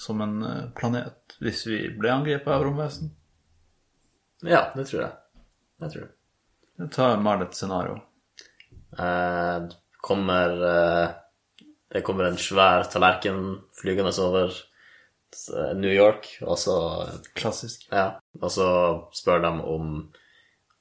som 0.00 0.20
en 0.24 0.38
eh, 0.42 0.68
planet 0.76 1.36
hvis 1.44 1.66
vi 1.68 1.80
ble 1.92 2.08
angrepet 2.14 2.48
av 2.48 2.64
romvesen? 2.64 3.10
Ja, 4.40 4.70
det 4.72 4.86
tror 4.88 5.02
jeg. 5.02 5.10
Det 5.80 5.90
tror 5.92 6.06
jeg. 6.06 6.88
Ta 6.92 7.10
mal 7.20 7.44
et 7.44 7.56
scenario. 7.56 7.98
Eh, 8.98 9.68
kommer 10.00 10.64
eh, 10.70 11.08
Det 11.92 12.02
kommer 12.02 12.24
en 12.24 12.40
svær 12.40 12.88
tallerken 12.88 13.58
flygende 13.80 14.12
over 14.20 14.48
eh, 14.48 15.72
New 15.76 15.92
York, 15.92 16.38
og 16.42 16.58
så 16.58 16.76
Klassisk. 17.34 17.88
Ja, 17.92 18.18
og 18.40 18.52
så 18.52 18.68
spør 19.12 19.44
de 19.44 19.52
om 19.60 19.90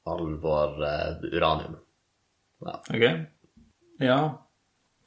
all 0.06 0.36
vår 0.42 0.84
eh, 0.86 1.26
uranium. 1.34 1.76
Ja. 2.66 2.76
Ok. 2.90 3.06
Ja, 4.04 4.20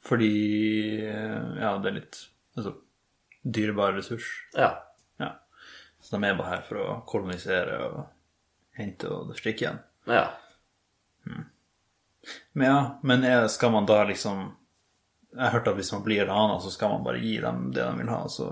fordi 0.05 0.29
eh, 1.05 1.49
Ja, 1.59 1.73
det 1.81 1.89
er 1.91 1.97
litt 1.99 2.19
altså, 2.57 2.75
dyrebar 3.43 3.93
ressurs. 3.97 4.27
ja. 4.57 4.71
Ja. 5.19 5.33
Så 6.01 6.15
de 6.15 6.27
er 6.29 6.37
bare 6.39 6.53
her 6.55 6.61
for 6.63 6.79
å 6.79 6.99
kolonisere 7.09 7.79
og 7.89 7.97
hente 8.79 9.09
og 9.11 9.33
stikke 9.35 9.65
igjen. 9.65 9.79
Ja. 10.07 10.29
Men 12.53 12.65
ja, 12.67 12.77
men 13.03 13.23
er, 13.27 13.47
skal 13.51 13.71
man 13.73 13.85
da 13.87 14.03
liksom 14.07 14.45
Jeg 15.33 15.41
har 15.43 15.51
hørt 15.59 15.67
at 15.69 15.75
hvis 15.77 15.91
man 15.93 16.03
blir 16.05 16.25
rana, 16.25 16.55
så 16.63 16.71
skal 16.73 16.89
man 16.93 17.03
bare 17.05 17.19
gi 17.21 17.35
dem 17.43 17.67
det 17.75 17.83
de 17.83 17.99
vil 17.99 18.09
ha, 18.09 18.23
og 18.25 18.31
så 18.33 18.47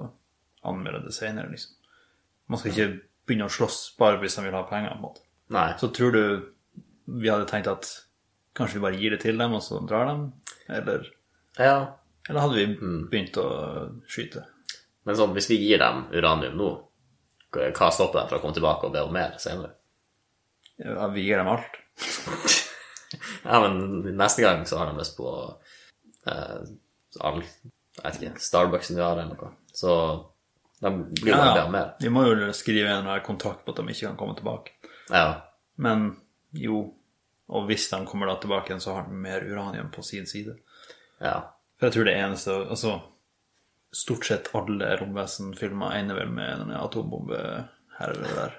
anmelde 0.68 1.08
det 1.08 1.14
senere, 1.16 1.50
liksom. 1.50 1.74
Man 2.52 2.60
skal 2.62 2.72
ikke 2.74 2.90
begynne 3.28 3.48
å 3.48 3.54
slåss 3.56 3.80
bare 3.98 4.20
hvis 4.22 4.36
de 4.38 4.44
vil 4.46 4.54
ha 4.54 4.62
penger, 4.70 4.92
på 4.94 5.00
en 5.00 5.02
måte. 5.08 5.24
Nei. 5.54 5.70
Så 5.80 5.88
tror 5.96 6.12
du 6.12 6.24
vi 7.22 7.30
hadde 7.32 7.48
tenkt 7.48 7.70
at 7.72 7.88
kanskje 8.58 8.80
vi 8.80 8.84
bare 8.84 9.00
gir 9.00 9.14
det 9.16 9.22
til 9.24 9.38
dem, 9.40 9.54
og 9.56 9.62
så 9.64 9.80
drar 9.88 10.10
dem? 10.10 10.26
Eller, 10.68 11.06
Ja. 11.60 11.94
eller 12.30 12.42
hadde 12.44 12.56
vi 12.60 12.66
begynt 13.08 13.38
å 13.40 13.48
skyte? 14.10 14.44
Men 15.08 15.16
sånn, 15.16 15.34
hvis 15.38 15.48
vi 15.50 15.56
gir 15.62 15.80
dem 15.80 16.06
uranium 16.12 16.58
nå, 16.60 16.70
hva 17.54 17.92
stopper 17.96 18.20
dem 18.20 18.28
fra 18.30 18.38
å 18.38 18.42
komme 18.44 18.54
tilbake 18.58 18.86
og 18.90 18.94
be 18.94 19.00
om 19.08 19.14
mer 19.16 19.38
senere? 19.40 19.72
Ja, 20.78 21.08
vi 21.14 21.24
gir 21.30 21.38
dem 21.38 21.48
alt. 21.54 21.78
Ja, 23.48 23.62
men 23.64 24.02
neste 24.20 24.42
gang 24.44 24.66
så 24.68 24.78
har 24.82 24.90
de 24.92 24.98
lyst 25.00 25.14
på 25.16 25.30
eh, 26.28 26.64
all 27.24 27.38
Jeg 27.40 28.04
vet 28.04 28.18
ikke, 28.20 28.42
Starbucksen 28.44 28.98
vi 28.98 29.02
har, 29.06 29.16
eller 29.22 29.38
noe. 29.40 29.54
Så 29.72 29.94
de 30.82 30.92
blir 31.22 31.34
bare 31.34 31.54
be 31.56 31.66
om. 31.66 31.78
Vi 32.02 32.10
må 32.14 32.24
jo 32.28 32.52
skrive 32.54 32.92
en 32.94 33.10
kontrakt 33.26 33.66
på 33.66 33.74
at 33.74 33.80
de 33.82 33.94
ikke 33.94 34.08
kan 34.12 34.18
komme 34.20 34.36
tilbake. 34.38 34.76
Ja. 35.10 35.42
Men 35.76 36.10
jo, 36.54 36.84
og 37.50 37.68
hvis 37.70 37.90
de 37.90 38.02
kommer 38.06 38.30
da 38.30 38.36
tilbake 38.42 38.72
igjen, 38.72 38.84
så 38.84 38.94
har 38.98 39.08
de 39.08 39.18
mer 39.18 39.46
uranium 39.48 39.90
på 39.94 40.04
sin 40.06 40.28
side. 40.30 40.58
Ja. 41.24 41.40
For 41.80 41.88
jeg 41.88 41.94
tror 41.96 42.06
det 42.10 42.14
eneste 42.18 42.54
Altså, 42.68 42.92
stort 43.94 44.26
sett 44.26 44.50
alle 44.58 44.92
romvesenfilmer 45.02 45.98
ender 45.98 46.20
vel 46.20 46.32
med 46.34 46.62
en 46.68 46.72
atombombe 46.78 47.42
her 47.98 48.14
eller 48.14 48.36
der. 48.38 48.56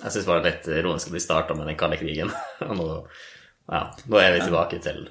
Jeg 0.00 0.14
syns 0.14 0.28
bare 0.30 0.44
det 0.44 0.50
litt 0.54 0.68
ironisk 0.80 1.10
at 1.10 1.16
vi 1.18 1.20
starta 1.20 1.56
med 1.58 1.68
den 1.68 1.76
kalde 1.80 1.98
krigen. 2.00 2.30
Og 2.68 2.76
nå, 2.78 2.88
ja, 3.68 3.82
nå 4.08 4.20
er 4.20 4.32
vi 4.36 4.44
tilbake 4.46 4.80
til 4.84 5.08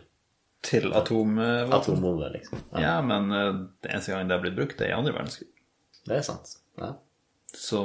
Til 0.65 0.89
atomvåpen. 0.93 1.73
atombomber, 1.77 2.33
liksom. 2.33 2.63
Ja, 2.73 2.81
Ja, 2.81 2.95
men 3.05 3.29
eh, 3.31 3.53
det 3.85 3.93
eneste 3.93 4.11
gang 4.15 4.27
det 4.27 4.35
har 4.37 4.41
blitt 4.43 4.57
brukt, 4.57 4.77
det 4.79 4.87
er 4.89 4.95
i 4.95 4.97
andre 4.97 5.13
verdenskrig. 5.13 5.47
Det 6.07 6.17
er 6.19 6.21
sant. 6.25 6.55
Ja. 6.79 6.93
Så 7.53 7.81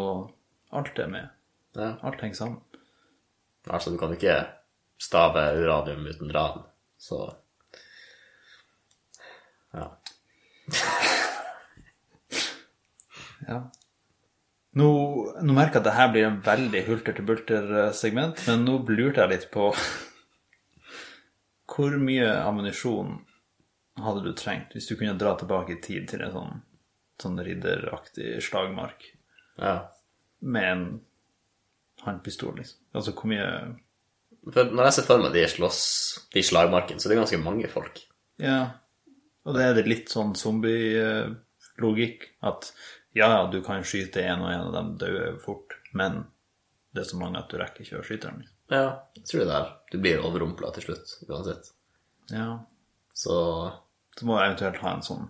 alt 0.70 0.98
er 0.98 1.08
med. 1.10 1.28
ja. 1.74 1.94
Alt 2.02 2.20
henger 2.20 2.36
sammen. 2.36 2.60
Altså, 3.66 3.90
du 3.90 3.98
kan 3.98 4.12
ikke 4.12 4.36
stave 5.00 5.46
uranium 5.58 6.06
uten 6.06 6.32
ran, 6.34 6.62
så 6.98 7.34
Ja. 9.74 9.88
Ja. 13.48 13.58
Nå, 14.74 14.86
nå 15.44 15.52
merker 15.54 15.78
jeg 15.78 15.82
at 15.82 15.86
det 15.86 15.94
her 15.98 16.08
blir 16.14 16.26
en 16.26 16.40
veldig 16.44 16.80
hulter-til-bulter-segment, 16.88 18.40
men 18.48 18.64
nå 18.66 18.78
lurte 18.88 19.20
jeg 19.20 19.30
litt 19.34 19.44
på 19.54 19.68
Hvor 21.74 21.96
mye 22.00 22.30
ammunisjon 22.40 23.18
hadde 24.00 24.24
du 24.24 24.32
trengt 24.38 24.72
hvis 24.74 24.88
du 24.88 24.96
kunne 24.96 25.18
dra 25.18 25.34
tilbake 25.38 25.76
i 25.76 25.82
tid 25.84 26.08
til 26.10 26.24
en 26.24 26.32
sånn, 26.34 26.56
sånn 27.24 27.40
ridderaktig 27.44 28.36
slagmark 28.44 29.06
ja. 29.60 29.74
med 30.44 30.70
en 30.70 30.84
håndpistol, 32.04 32.56
liksom? 32.60 32.80
Altså 32.94 33.14
hvor 33.16 33.30
mye 33.32 33.48
For 34.52 34.70
når 34.70 34.88
jeg 34.88 34.96
ser 34.98 35.06
for 35.08 35.24
meg 35.24 35.36
de 35.36 35.44
slåss, 35.48 35.84
de 36.34 36.42
slagmarkene, 36.44 37.00
så 37.00 37.08
det 37.08 37.16
er 37.16 37.22
ganske 37.22 37.40
mange 37.40 37.70
folk. 37.72 38.02
Ja, 38.42 38.58
og 39.44 39.56
det 39.56 39.64
er 39.64 39.78
det 39.78 39.86
litt 39.88 40.12
sånn 40.12 40.34
zombie-logikk 40.36 42.28
at 42.48 42.70
ja, 43.14 43.28
ja, 43.30 43.40
du 43.48 43.60
kan 43.64 43.84
skyte 43.86 44.24
en 44.26 44.42
og 44.42 44.50
en 44.50 44.66
av 44.66 44.74
dem 44.74 44.92
dør 45.00 45.38
fort, 45.40 45.76
men 45.96 46.24
det 46.94 47.04
er 47.04 47.08
så 47.12 47.20
mange 47.20 47.40
at 47.40 47.48
du 47.50 47.56
rekker 47.60 47.86
ikke 47.86 48.00
å 48.00 48.06
skyte 48.06 48.28
dem. 48.28 48.42
liksom. 48.42 48.58
Ja, 48.72 48.84
jeg 49.16 49.26
tror 49.28 49.42
det 49.42 49.48
der. 49.52 49.72
Du 49.92 49.96
blir 50.02 50.24
overrumpla 50.24 50.70
til 50.74 50.86
slutt, 50.88 51.16
uansett. 51.28 51.72
Ja, 52.32 52.48
Så 53.14 53.34
så 54.18 54.26
må 54.28 54.36
jeg 54.38 54.52
eventuelt 54.52 54.82
ha 54.84 54.92
en 54.94 55.04
sånn 55.04 55.24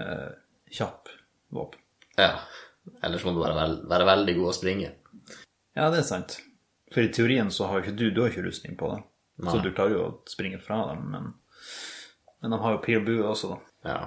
eh, 0.00 0.30
kjapp 0.72 1.08
våpen. 1.52 1.80
ja. 2.18 2.34
Ellers 3.06 3.22
må 3.22 3.30
du 3.30 3.38
være, 3.44 3.64
være 3.86 4.06
veldig 4.08 4.32
god 4.40 4.48
å 4.50 4.54
springe. 4.56 4.88
Ja, 5.78 5.84
det 5.92 6.00
er 6.00 6.06
sant. 6.08 6.32
For 6.90 6.98
i 7.04 7.12
teorien 7.14 7.50
så 7.54 7.68
har 7.70 7.78
jo 7.78 7.84
ikke 7.84 7.94
du, 8.00 8.08
du 8.10 8.18
har 8.24 8.32
ikke 8.32 8.42
rustning 8.48 8.74
på 8.80 8.88
det. 8.90 8.96
Så 9.46 9.60
du 9.62 9.68
klarer 9.70 9.94
jo 9.94 10.00
å 10.08 10.16
springe 10.28 10.58
fra 10.62 10.80
dem, 10.90 11.04
men, 11.12 11.28
men 12.42 12.50
de 12.56 12.58
har 12.64 12.74
jo 12.74 12.80
pil 12.82 12.98
og 12.98 13.06
bue 13.06 13.28
også, 13.30 13.52
da. 13.52 13.58
Ja. 13.92 14.00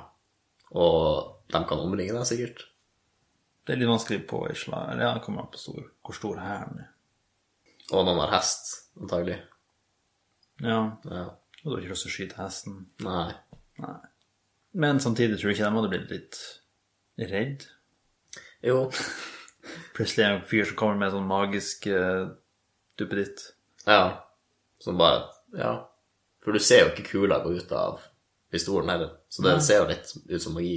Og 0.76 1.40
de 1.56 1.62
kan 1.70 1.82
omringe 1.86 2.12
deg, 2.18 2.28
sikkert. 2.28 2.66
Det 3.66 3.74
er 3.78 3.80
litt 3.80 3.90
vanskelig 3.94 4.20
på 4.30 4.42
Isla. 4.52 4.82
eller 4.92 5.08
ja, 5.08 5.14
det 5.16 5.24
kommer 5.26 5.46
an 5.46 5.54
på 5.56 5.62
stor, 5.64 5.88
hvor 6.06 6.20
stor 6.20 6.44
hæren 6.44 6.84
er. 6.84 6.92
Og 7.94 8.04
noen 8.10 8.20
har 8.26 8.36
hest, 8.36 8.74
antagelig. 9.00 9.40
Ja, 10.62 10.82
Ja. 11.08 11.24
og 11.64 11.64
du 11.64 11.72
har 11.78 11.80
ikke 11.82 11.96
lyst 11.96 12.06
til 12.10 12.12
å 12.12 12.16
skyte 12.20 12.42
hesten. 12.44 12.76
Nei. 13.08 13.32
Nei. 13.80 13.96
Men 14.76 15.00
samtidig 15.00 15.40
tror 15.40 15.50
du 15.50 15.56
ikke 15.56 15.68
de 15.70 15.78
hadde 15.78 15.92
blitt 15.94 16.12
litt 16.12 16.40
redd. 17.32 17.66
Jo. 18.66 18.90
Plutselig 19.96 20.26
er 20.26 20.34
det 20.34 20.40
en 20.42 20.50
fyr 20.50 20.68
som 20.68 20.78
kommer 20.80 21.00
med 21.00 21.14
sånn 21.14 21.30
magisk 21.30 21.88
uh, 21.88 22.28
duppeditt. 23.00 23.48
Ja. 23.88 24.26
Som 24.84 25.00
bare 25.00 25.24
Ja. 25.56 25.76
For 26.44 26.54
du 26.54 26.62
ser 26.62 26.84
jo 26.84 26.90
ikke 26.92 27.08
kula 27.08 27.40
gå 27.42 27.56
ut 27.58 27.72
av 27.74 28.04
pistolen 28.54 28.92
heller. 28.92 29.16
Så 29.34 29.42
det 29.42 29.56
ser 29.66 29.80
jo 29.82 29.88
litt 29.90 30.12
ut 30.30 30.44
som 30.44 30.54
magi. 30.54 30.76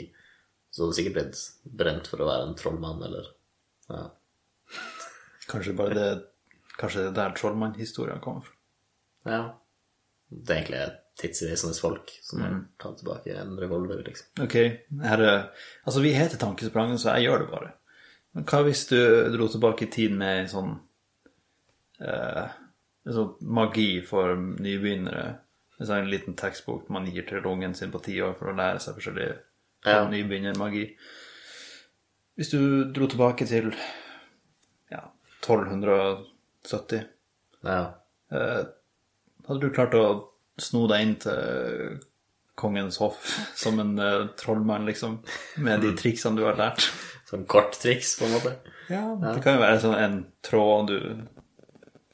Så 0.70 0.80
du 0.80 0.86
hadde 0.86 0.96
sikkert 0.96 1.16
blitt 1.18 1.74
brent 1.82 2.08
for 2.08 2.22
å 2.22 2.28
være 2.30 2.46
en 2.46 2.56
trollmann, 2.56 3.02
eller 3.04 3.34
Ja. 3.90 4.06
Kanskje 5.48 5.76
bare 5.76 5.94
det 5.96 6.08
Kanskje 6.78 7.02
det 7.02 7.10
er 7.10 7.14
der 7.16 7.34
trollmannhistorien 7.34 8.20
kommer 8.22 8.46
fra. 8.46 8.54
Ja. 9.26 9.42
Det 10.30 10.54
er 10.54 10.60
egentlig 10.60 10.82
tidsreisende 11.18 11.74
folk 11.80 12.12
som 12.22 12.40
har 12.44 12.54
tatt 12.78 12.98
tilbake 13.00 13.34
en 13.40 13.56
revolver, 13.58 14.02
liksom. 14.06 14.28
Ok, 14.44 14.54
her 15.02 15.22
er, 15.24 15.40
altså 15.84 16.00
vi 16.04 16.12
heter 16.14 16.38
Tankesprangen, 16.38 16.98
så 16.98 17.16
jeg 17.16 17.26
gjør 17.28 17.44
det 17.44 17.50
bare. 17.50 17.72
Men 18.36 18.44
hva 18.46 18.60
hvis 18.66 18.84
du 18.90 18.98
dro 19.34 19.48
tilbake 19.50 19.86
i 19.88 19.90
tid 19.90 20.12
med 20.14 20.44
en 20.44 20.50
sånn, 20.52 20.72
eh, 22.00 22.48
en 23.08 23.12
sånn 23.16 23.34
magi 23.42 24.00
for 24.06 24.36
nybegynnere? 24.36 25.38
En 25.80 25.86
sånn 25.86 26.10
liten 26.10 26.34
tekstbok 26.38 26.88
man 26.90 27.06
gir 27.06 27.22
til 27.28 27.44
ungen 27.46 27.74
sin 27.78 27.90
på 27.94 28.00
ti 28.02 28.16
år 28.22 28.34
for 28.38 28.50
å 28.50 28.56
lære 28.58 28.80
seg 28.82 28.96
forskjellig 28.98 29.28
Ja. 29.86 30.08
nybegynnermagi. 30.10 30.96
Hvis 32.36 32.50
du 32.50 32.84
dro 32.92 33.06
tilbake 33.06 33.46
til 33.46 33.72
ja, 34.90 35.04
1270, 35.42 37.04
Ja. 37.64 37.94
eh, 38.32 38.64
hadde 39.48 39.60
du 39.60 39.70
klart 39.70 39.94
å 39.94 40.28
sno 40.62 40.86
deg 40.90 41.04
inn 41.04 41.16
til 41.22 41.98
kongens 42.58 42.98
hoff 43.02 43.22
som 43.62 43.78
en 43.82 43.94
uh, 43.98 44.26
trollmann, 44.38 44.86
liksom, 44.88 45.20
med 45.62 45.84
de 45.84 45.94
triksene 45.98 46.38
du 46.38 46.46
har 46.48 46.58
lært? 46.58 46.88
Sånn 47.28 47.44
kort 47.50 47.76
triks, 47.76 48.16
på 48.18 48.26
en 48.26 48.36
måte. 48.38 48.54
Ja, 48.88 49.02
det 49.20 49.42
kan 49.44 49.58
jo 49.58 49.64
være 49.66 49.80
sånn 49.82 49.98
en 50.00 50.14
tråd 50.44 50.88
du 50.88 50.98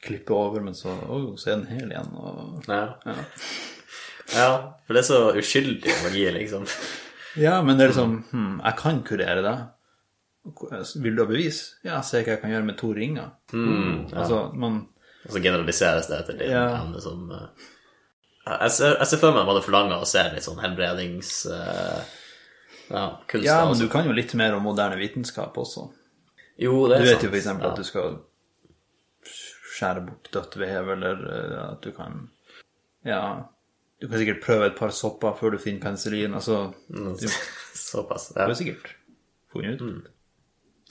klipper 0.05 0.35
over, 0.37 0.65
men 0.65 0.75
så, 0.77 0.93
oh, 1.09 1.29
så 1.39 1.53
er 1.53 1.61
den 1.61 1.71
hel 1.71 1.93
igjen. 1.93 2.11
Og... 2.19 2.65
Ja. 2.69 2.83
Ja. 3.07 3.15
ja. 4.35 4.49
For 4.85 4.97
det 4.97 5.05
er 5.05 5.09
så 5.09 5.21
uskyldig 5.39 5.95
magi, 6.03 6.25
liksom. 6.35 6.67
ja, 7.41 7.61
men 7.65 7.79
det 7.79 7.87
er 7.87 7.95
liksom 7.95 8.19
hm, 8.33 8.59
Jeg 8.59 8.79
kan 8.83 9.01
kurere 9.07 9.45
deg. 9.47 9.63
Vil 11.01 11.15
du 11.17 11.23
ha 11.23 11.29
bevis? 11.31 11.61
Ja, 11.87 12.03
se 12.05 12.21
hva 12.21 12.35
jeg 12.35 12.43
kan 12.43 12.53
gjøre 12.53 12.69
med 12.69 12.77
to 12.81 12.91
ringer. 12.97 13.31
Altså, 13.55 14.49
man 14.53 14.83
Og 15.25 15.33
så 15.33 15.41
generaliseres 15.41 16.11
det 16.11 16.25
til 16.27 16.43
din 16.43 16.53
Ja. 16.53 16.67
som 17.01 17.31
eh, 17.33 17.47
jeg, 18.45 18.71
ser, 18.77 18.97
jeg 19.01 19.09
ser 19.11 19.21
for 19.23 19.37
meg 19.37 19.47
hva 19.49 19.55
det 19.57 19.65
forlanger 19.65 20.03
å 20.05 20.09
se 20.09 20.23
litt 20.35 20.45
sånn 20.47 20.61
helbredings... 20.63 21.33
eh, 21.49 22.21
ja, 22.91 23.05
kunst. 23.31 23.47
Ja, 23.47 23.63
men 23.65 23.79
du 23.81 23.87
kan 23.89 24.05
jo 24.05 24.13
litt 24.13 24.35
mer 24.37 24.55
om 24.59 24.67
moderne 24.67 24.99
vitenskap 25.01 25.57
også. 25.59 25.87
Jo, 26.61 26.83
det 26.91 26.99
er 26.99 27.07
sant. 27.07 27.07
Du 27.07 27.13
vet 27.15 27.25
jo 27.25 27.39
eksempel 27.41 27.67
ja. 27.67 27.73
at 27.73 27.81
du 27.81 27.89
skal 27.89 28.19
skjære 29.75 30.05
bort 30.07 30.29
dødt 30.35 30.57
vev, 30.61 30.91
eller 30.97 31.23
eh, 31.33 31.55
at 31.71 31.81
du 31.85 31.91
kan 31.97 32.21
Ja, 33.05 33.23
du 34.01 34.07
kan 34.09 34.21
sikkert 34.21 34.43
prøve 34.45 34.69
et 34.69 34.77
par 34.79 34.93
sopper 34.95 35.35
før 35.39 35.55
du 35.57 35.59
finner 35.63 35.81
penicillin. 35.83 36.35
Altså, 36.37 36.73
Mm. 36.89 37.15
du 37.21 37.27
Såpass. 37.75 38.33
Ja. 38.37 38.45
Du 38.45 38.53
har 38.53 38.59
sikkert 38.59 38.93
funnet 39.53 39.81
ut. 39.81 39.81
Mm. 39.81 40.05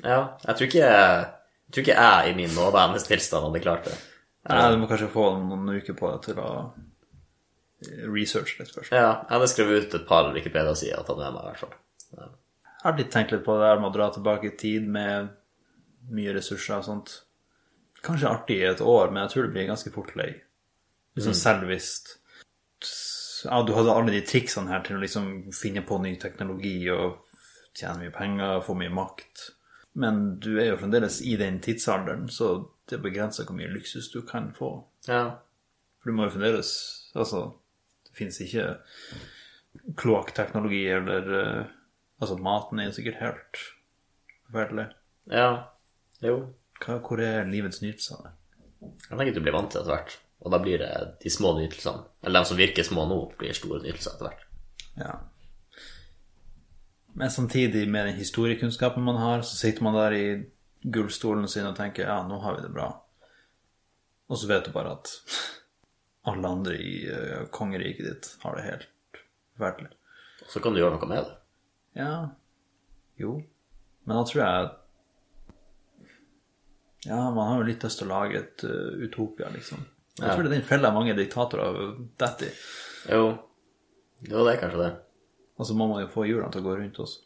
ja. 0.04 0.20
Jeg 0.48 0.56
tror 0.56 0.68
ikke 0.68 0.84
jeg, 0.88 1.26
tror 1.72 1.86
ikke 1.86 2.02
jeg 2.02 2.32
i 2.32 2.36
min 2.36 2.56
nåværende 2.58 3.00
tilstand 3.06 3.46
hadde 3.48 3.62
klart 3.64 3.86
det. 3.86 3.96
Nei, 4.50 4.72
du 4.74 4.82
må 4.82 4.90
kanskje 4.92 5.08
få 5.14 5.30
noen 5.40 5.70
uker 5.78 5.96
på 5.96 6.10
deg 6.12 6.26
til 6.26 6.42
å 6.44 6.50
researche 8.14 8.60
litt 8.60 8.74
først. 8.74 8.94
Ja, 8.94 9.26
jeg 9.26 9.34
hadde 9.36 9.50
skrevet 9.52 9.88
ut 9.88 9.98
et 10.00 10.08
par 10.10 10.32
Wikipedia-sider 10.36 11.02
og 11.02 11.08
tatt 11.08 11.20
med 11.22 11.36
meg, 11.36 11.44
i 11.44 11.52
hvert 11.52 11.64
fall. 11.64 11.76
Ja. 12.18 12.30
Jeg 12.74 12.86
har 12.90 12.98
litt 13.00 13.14
tenkt 13.14 13.32
litt 13.32 13.46
på 13.46 13.56
det 13.58 13.68
der 13.70 13.80
med 13.80 13.90
å 13.92 13.96
dra 13.96 14.10
tilbake 14.12 14.50
i 14.50 14.58
tid 14.60 14.88
med 14.92 15.32
mye 16.14 16.34
ressurser 16.36 16.82
og 16.82 16.88
sånt. 16.88 17.14
Kanskje 18.04 18.32
artig 18.32 18.58
i 18.60 18.68
et 18.68 18.84
år, 18.84 19.12
men 19.12 19.24
jeg 19.24 19.34
tror 19.34 19.48
det 19.48 19.54
blir 19.56 19.70
ganske 19.70 19.94
fort 19.96 20.12
lei. 20.20 20.34
Liksom 21.16 21.36
selvvisst. 21.38 22.18
Ja, 23.46 23.62
du 23.64 23.74
hadde 23.76 23.94
alle 23.94 24.12
de 24.12 24.24
triksene 24.28 24.72
her 24.72 24.84
til 24.84 24.98
å 24.98 25.04
liksom 25.04 25.30
finne 25.56 25.84
på 25.88 26.00
ny 26.04 26.16
teknologi 26.20 26.78
og 26.92 27.22
tjene 27.76 28.04
mye 28.04 28.14
penger, 28.16 28.60
få 28.66 28.76
mye 28.80 28.92
makt. 28.94 29.48
Men 30.00 30.40
du 30.42 30.56
er 30.58 30.72
jo 30.72 30.80
fremdeles 30.82 31.22
i 31.22 31.36
den 31.40 31.60
tidsalderen, 31.64 32.28
så 32.32 32.54
det 32.90 33.00
begrenser 33.04 33.48
hvor 33.48 33.58
mye 33.58 33.72
luksus 33.72 34.12
du 34.12 34.22
kan 34.28 34.52
få. 34.58 34.76
ja. 35.08 35.40
For 36.04 36.12
du 36.12 36.18
må 36.18 36.26
jo 36.28 36.34
fremdeles 36.34 36.70
Altså, 37.16 37.54
finnes 38.18 38.40
ikke 38.44 38.68
kloakkteknologi 40.00 40.86
eller 40.98 41.34
eh, 41.40 41.72
Altså, 42.22 42.38
maten 42.40 42.80
er 42.80 42.92
sikkert 42.96 43.18
helt 43.20 43.58
forferdelig. 44.46 44.86
Ja. 45.28 45.48
Jo. 46.24 46.38
Hva, 46.80 47.00
hvor 47.04 47.20
er 47.20 47.50
livets 47.50 47.82
nytelser? 47.84 48.30
Jeg 48.80 49.18
tenker 49.18 49.36
du 49.36 49.42
blir 49.44 49.56
vant 49.56 49.74
til 49.74 49.82
etter 49.82 49.92
hvert. 49.92 50.16
Og 50.44 50.54
da 50.54 50.60
blir 50.64 50.80
det 50.80 50.92
de 51.24 51.32
små 51.32 51.54
nytelsene, 51.58 52.06
eller 52.24 52.44
de 52.44 52.50
som 52.50 52.60
virker 52.60 52.88
små 52.88 53.06
nå, 53.08 53.18
blir 53.40 53.56
store 53.56 53.82
nytelser 53.84 54.16
etter 54.16 54.30
hvert. 54.30 54.46
Ja. 55.00 55.14
Men 57.20 57.32
samtidig, 57.32 57.86
med 57.90 58.08
den 58.08 58.18
historiekunnskapen 58.22 59.04
man 59.04 59.20
har, 59.20 59.44
så 59.48 59.56
sitter 59.56 59.84
man 59.84 59.96
der 59.96 60.16
i 60.18 60.26
gullstolen 60.84 61.48
sin 61.48 61.68
og 61.68 61.78
tenker 61.78 62.08
ja, 62.08 62.22
nå 62.28 62.40
har 62.44 62.58
vi 62.58 62.66
det 62.66 62.74
bra. 62.74 62.90
Og 64.28 64.40
så 64.40 64.50
vet 64.50 64.68
du 64.68 64.74
bare 64.76 64.98
at 64.98 65.14
alle 66.30 66.48
andre 66.48 66.76
i 66.80 66.94
uh, 67.12 67.46
kongeriket 67.52 68.06
ditt 68.08 68.30
har 68.44 68.56
det 68.56 68.64
helt 68.68 68.88
forferdelig. 69.58 69.90
Så 70.48 70.60
kan 70.64 70.74
du 70.74 70.80
gjøre 70.82 70.96
noe 70.98 71.10
med 71.10 71.24
det. 71.24 71.36
Ja, 72.00 72.14
jo. 73.20 73.34
Men 74.06 74.18
da 74.20 74.24
tror 74.28 74.42
jeg 74.44 74.72
Ja, 77.06 77.32
man 77.32 77.48
har 77.48 77.58
jo 77.60 77.68
litt 77.68 77.84
lyst 77.84 78.00
til 78.00 78.08
å 78.08 78.14
lage 78.14 78.40
et 78.40 78.64
uh, 78.64 78.94
utopia, 79.04 79.50
liksom. 79.52 79.82
Jeg 80.20 80.28
Ja. 80.28 80.36
tror 80.36 80.44
det 80.46 80.52
er 80.52 80.56
den 80.60 80.68
fella 80.68 80.92
mange 80.94 81.16
diktatorer 81.18 81.98
detter 82.22 82.48
i. 82.48 82.54
Jo. 83.12 83.26
Jo, 84.24 84.44
det 84.46 84.54
er 84.54 84.62
kanskje 84.62 84.84
det. 84.84 84.92
Og 85.60 85.66
så 85.68 85.76
må 85.76 85.88
man 85.90 86.02
jo 86.04 86.12
få 86.14 86.24
hjulene 86.30 86.52
til 86.54 86.62
å 86.62 86.68
gå 86.70 86.76
rundt 86.80 87.00
oss. 87.04 87.18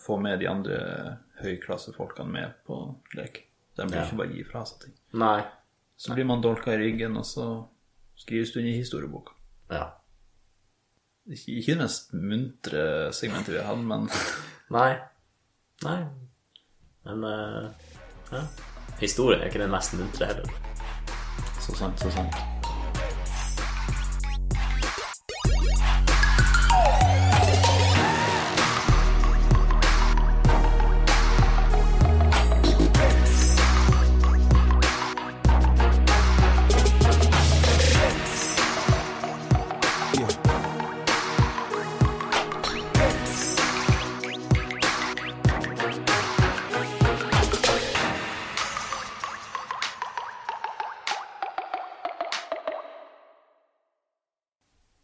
Få 0.00 0.16
med 0.22 0.38
de 0.40 0.46
andre 0.48 0.78
høyklassefolkene 1.42 2.30
med 2.32 2.54
på 2.66 2.78
lek. 3.18 3.42
De 3.76 3.84
blir 3.86 3.98
Ja. 4.00 4.04
ikke 4.06 4.16
bare 4.22 4.32
gi 4.32 4.44
fra 4.44 4.64
seg 4.64 4.80
ting. 4.86 4.94
Nei. 5.12 5.44
Så 5.96 6.14
blir 6.14 6.24
man 6.24 6.40
dolka 6.40 6.72
i 6.72 6.78
ryggen, 6.80 7.16
og 7.18 7.24
så 7.24 7.68
skrives 8.20 8.52
du 8.52 8.60
inn 8.60 8.70
i 8.72 8.78
historieboka. 8.78 9.34
Ja. 9.70 9.86
Ikke, 11.30 11.56
ikke 11.60 11.74
det 11.74 11.82
mest 11.82 12.14
muntre 12.16 12.84
segmentet 13.16 13.54
vi 13.54 13.60
har 13.60 13.70
hatt, 13.70 13.84
men 13.86 14.08
Nei. 14.76 14.92
Nei. 15.86 15.98
Men 17.08 17.24
uh, 17.24 17.70
ja. 18.32 18.44
historie 19.00 19.40
er 19.40 19.50
ikke 19.50 19.62
den 19.64 19.72
mest 19.72 19.96
muntre 19.98 20.30
heller. 20.32 20.56
så 21.60 21.76
sant, 21.76 22.00
så 22.00 22.12
sant. 22.14 22.59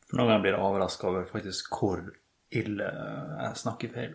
For 0.07 0.19
noen 0.19 0.31
ganger 0.31 0.45
blir 0.45 0.55
jeg 0.55 0.66
overraska 0.69 1.09
over 1.11 1.27
faktisk 1.31 1.73
hvor 1.75 2.05
ille 2.55 2.90
jeg 2.90 3.61
snakker 3.62 3.92
feil. 3.95 4.14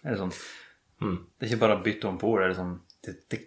Det 0.00 0.14
er 0.14 0.22
mm. 0.24 1.16
Det 1.36 1.44
er 1.44 1.50
ikke 1.50 1.62
bare 1.64 1.76
å 1.76 1.84
bytte 1.84 2.08
om 2.08 2.16
på 2.20 2.30
ord. 2.32 2.40
Det 2.40 2.46
er 2.46 2.54
liksom 2.54 2.72
det, 3.06 3.14
det, 3.30 3.40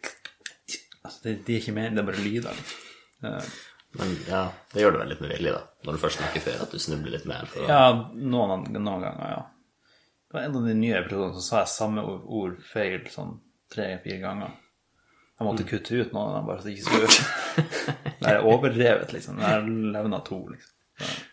altså, 1.01 1.19
det, 1.23 1.33
det 1.47 1.55
er 1.55 1.63
ikke 1.63 1.75
mer, 1.75 1.89
det 1.95 2.03
er 2.03 2.09
bare 2.11 2.25
lyder. 2.25 2.63
Eh, 3.25 3.51
Men 3.99 4.15
ja, 4.27 4.43
det 4.73 4.83
gjør 4.83 4.93
det 4.93 5.01
vel 5.01 5.09
litt 5.15 5.21
med 5.25 5.33
vilje, 5.33 5.53
da. 5.55 5.63
Når 5.85 5.95
du 5.95 6.01
først 6.03 6.19
snakker 6.21 6.43
feil, 6.45 6.61
at 6.61 6.73
du 6.75 6.81
snubler 6.81 7.15
litt 7.17 7.27
mer. 7.29 7.49
For. 7.49 7.65
Ja, 7.65 7.83
noen, 8.13 8.67
noen 8.77 9.05
ganger, 9.07 9.31
ja. 9.33 9.41
Det 10.29 10.37
var 10.37 10.45
en 10.45 10.57
av 10.59 10.67
de 10.69 10.75
nye 10.77 10.97
episodene 10.99 11.33
så 11.33 11.41
sa 11.41 11.61
jeg 11.63 11.73
samme 11.73 12.03
ord, 12.05 12.25
ord 12.29 12.57
feil 12.69 13.07
sånn 13.09 13.39
tre-fire 13.73 14.19
ganger. 14.21 14.51
Jeg 15.39 15.47
måtte 15.47 15.65
kutte 15.65 15.95
ut 15.95 16.11
noen 16.13 16.27
av 16.27 16.35
dem 16.35 16.49
bare 16.49 16.61
så 16.61 16.67
det 16.67 16.75
ikke 16.75 16.89
skulle 16.91 17.07
Det 18.19 18.33
er 18.35 18.45
overdrevet, 18.45 19.13
liksom. 19.15 19.39
Det 19.39 19.49
er 19.55 19.69
levna 19.95 20.19
to, 20.27 20.43
liksom. 20.51 20.75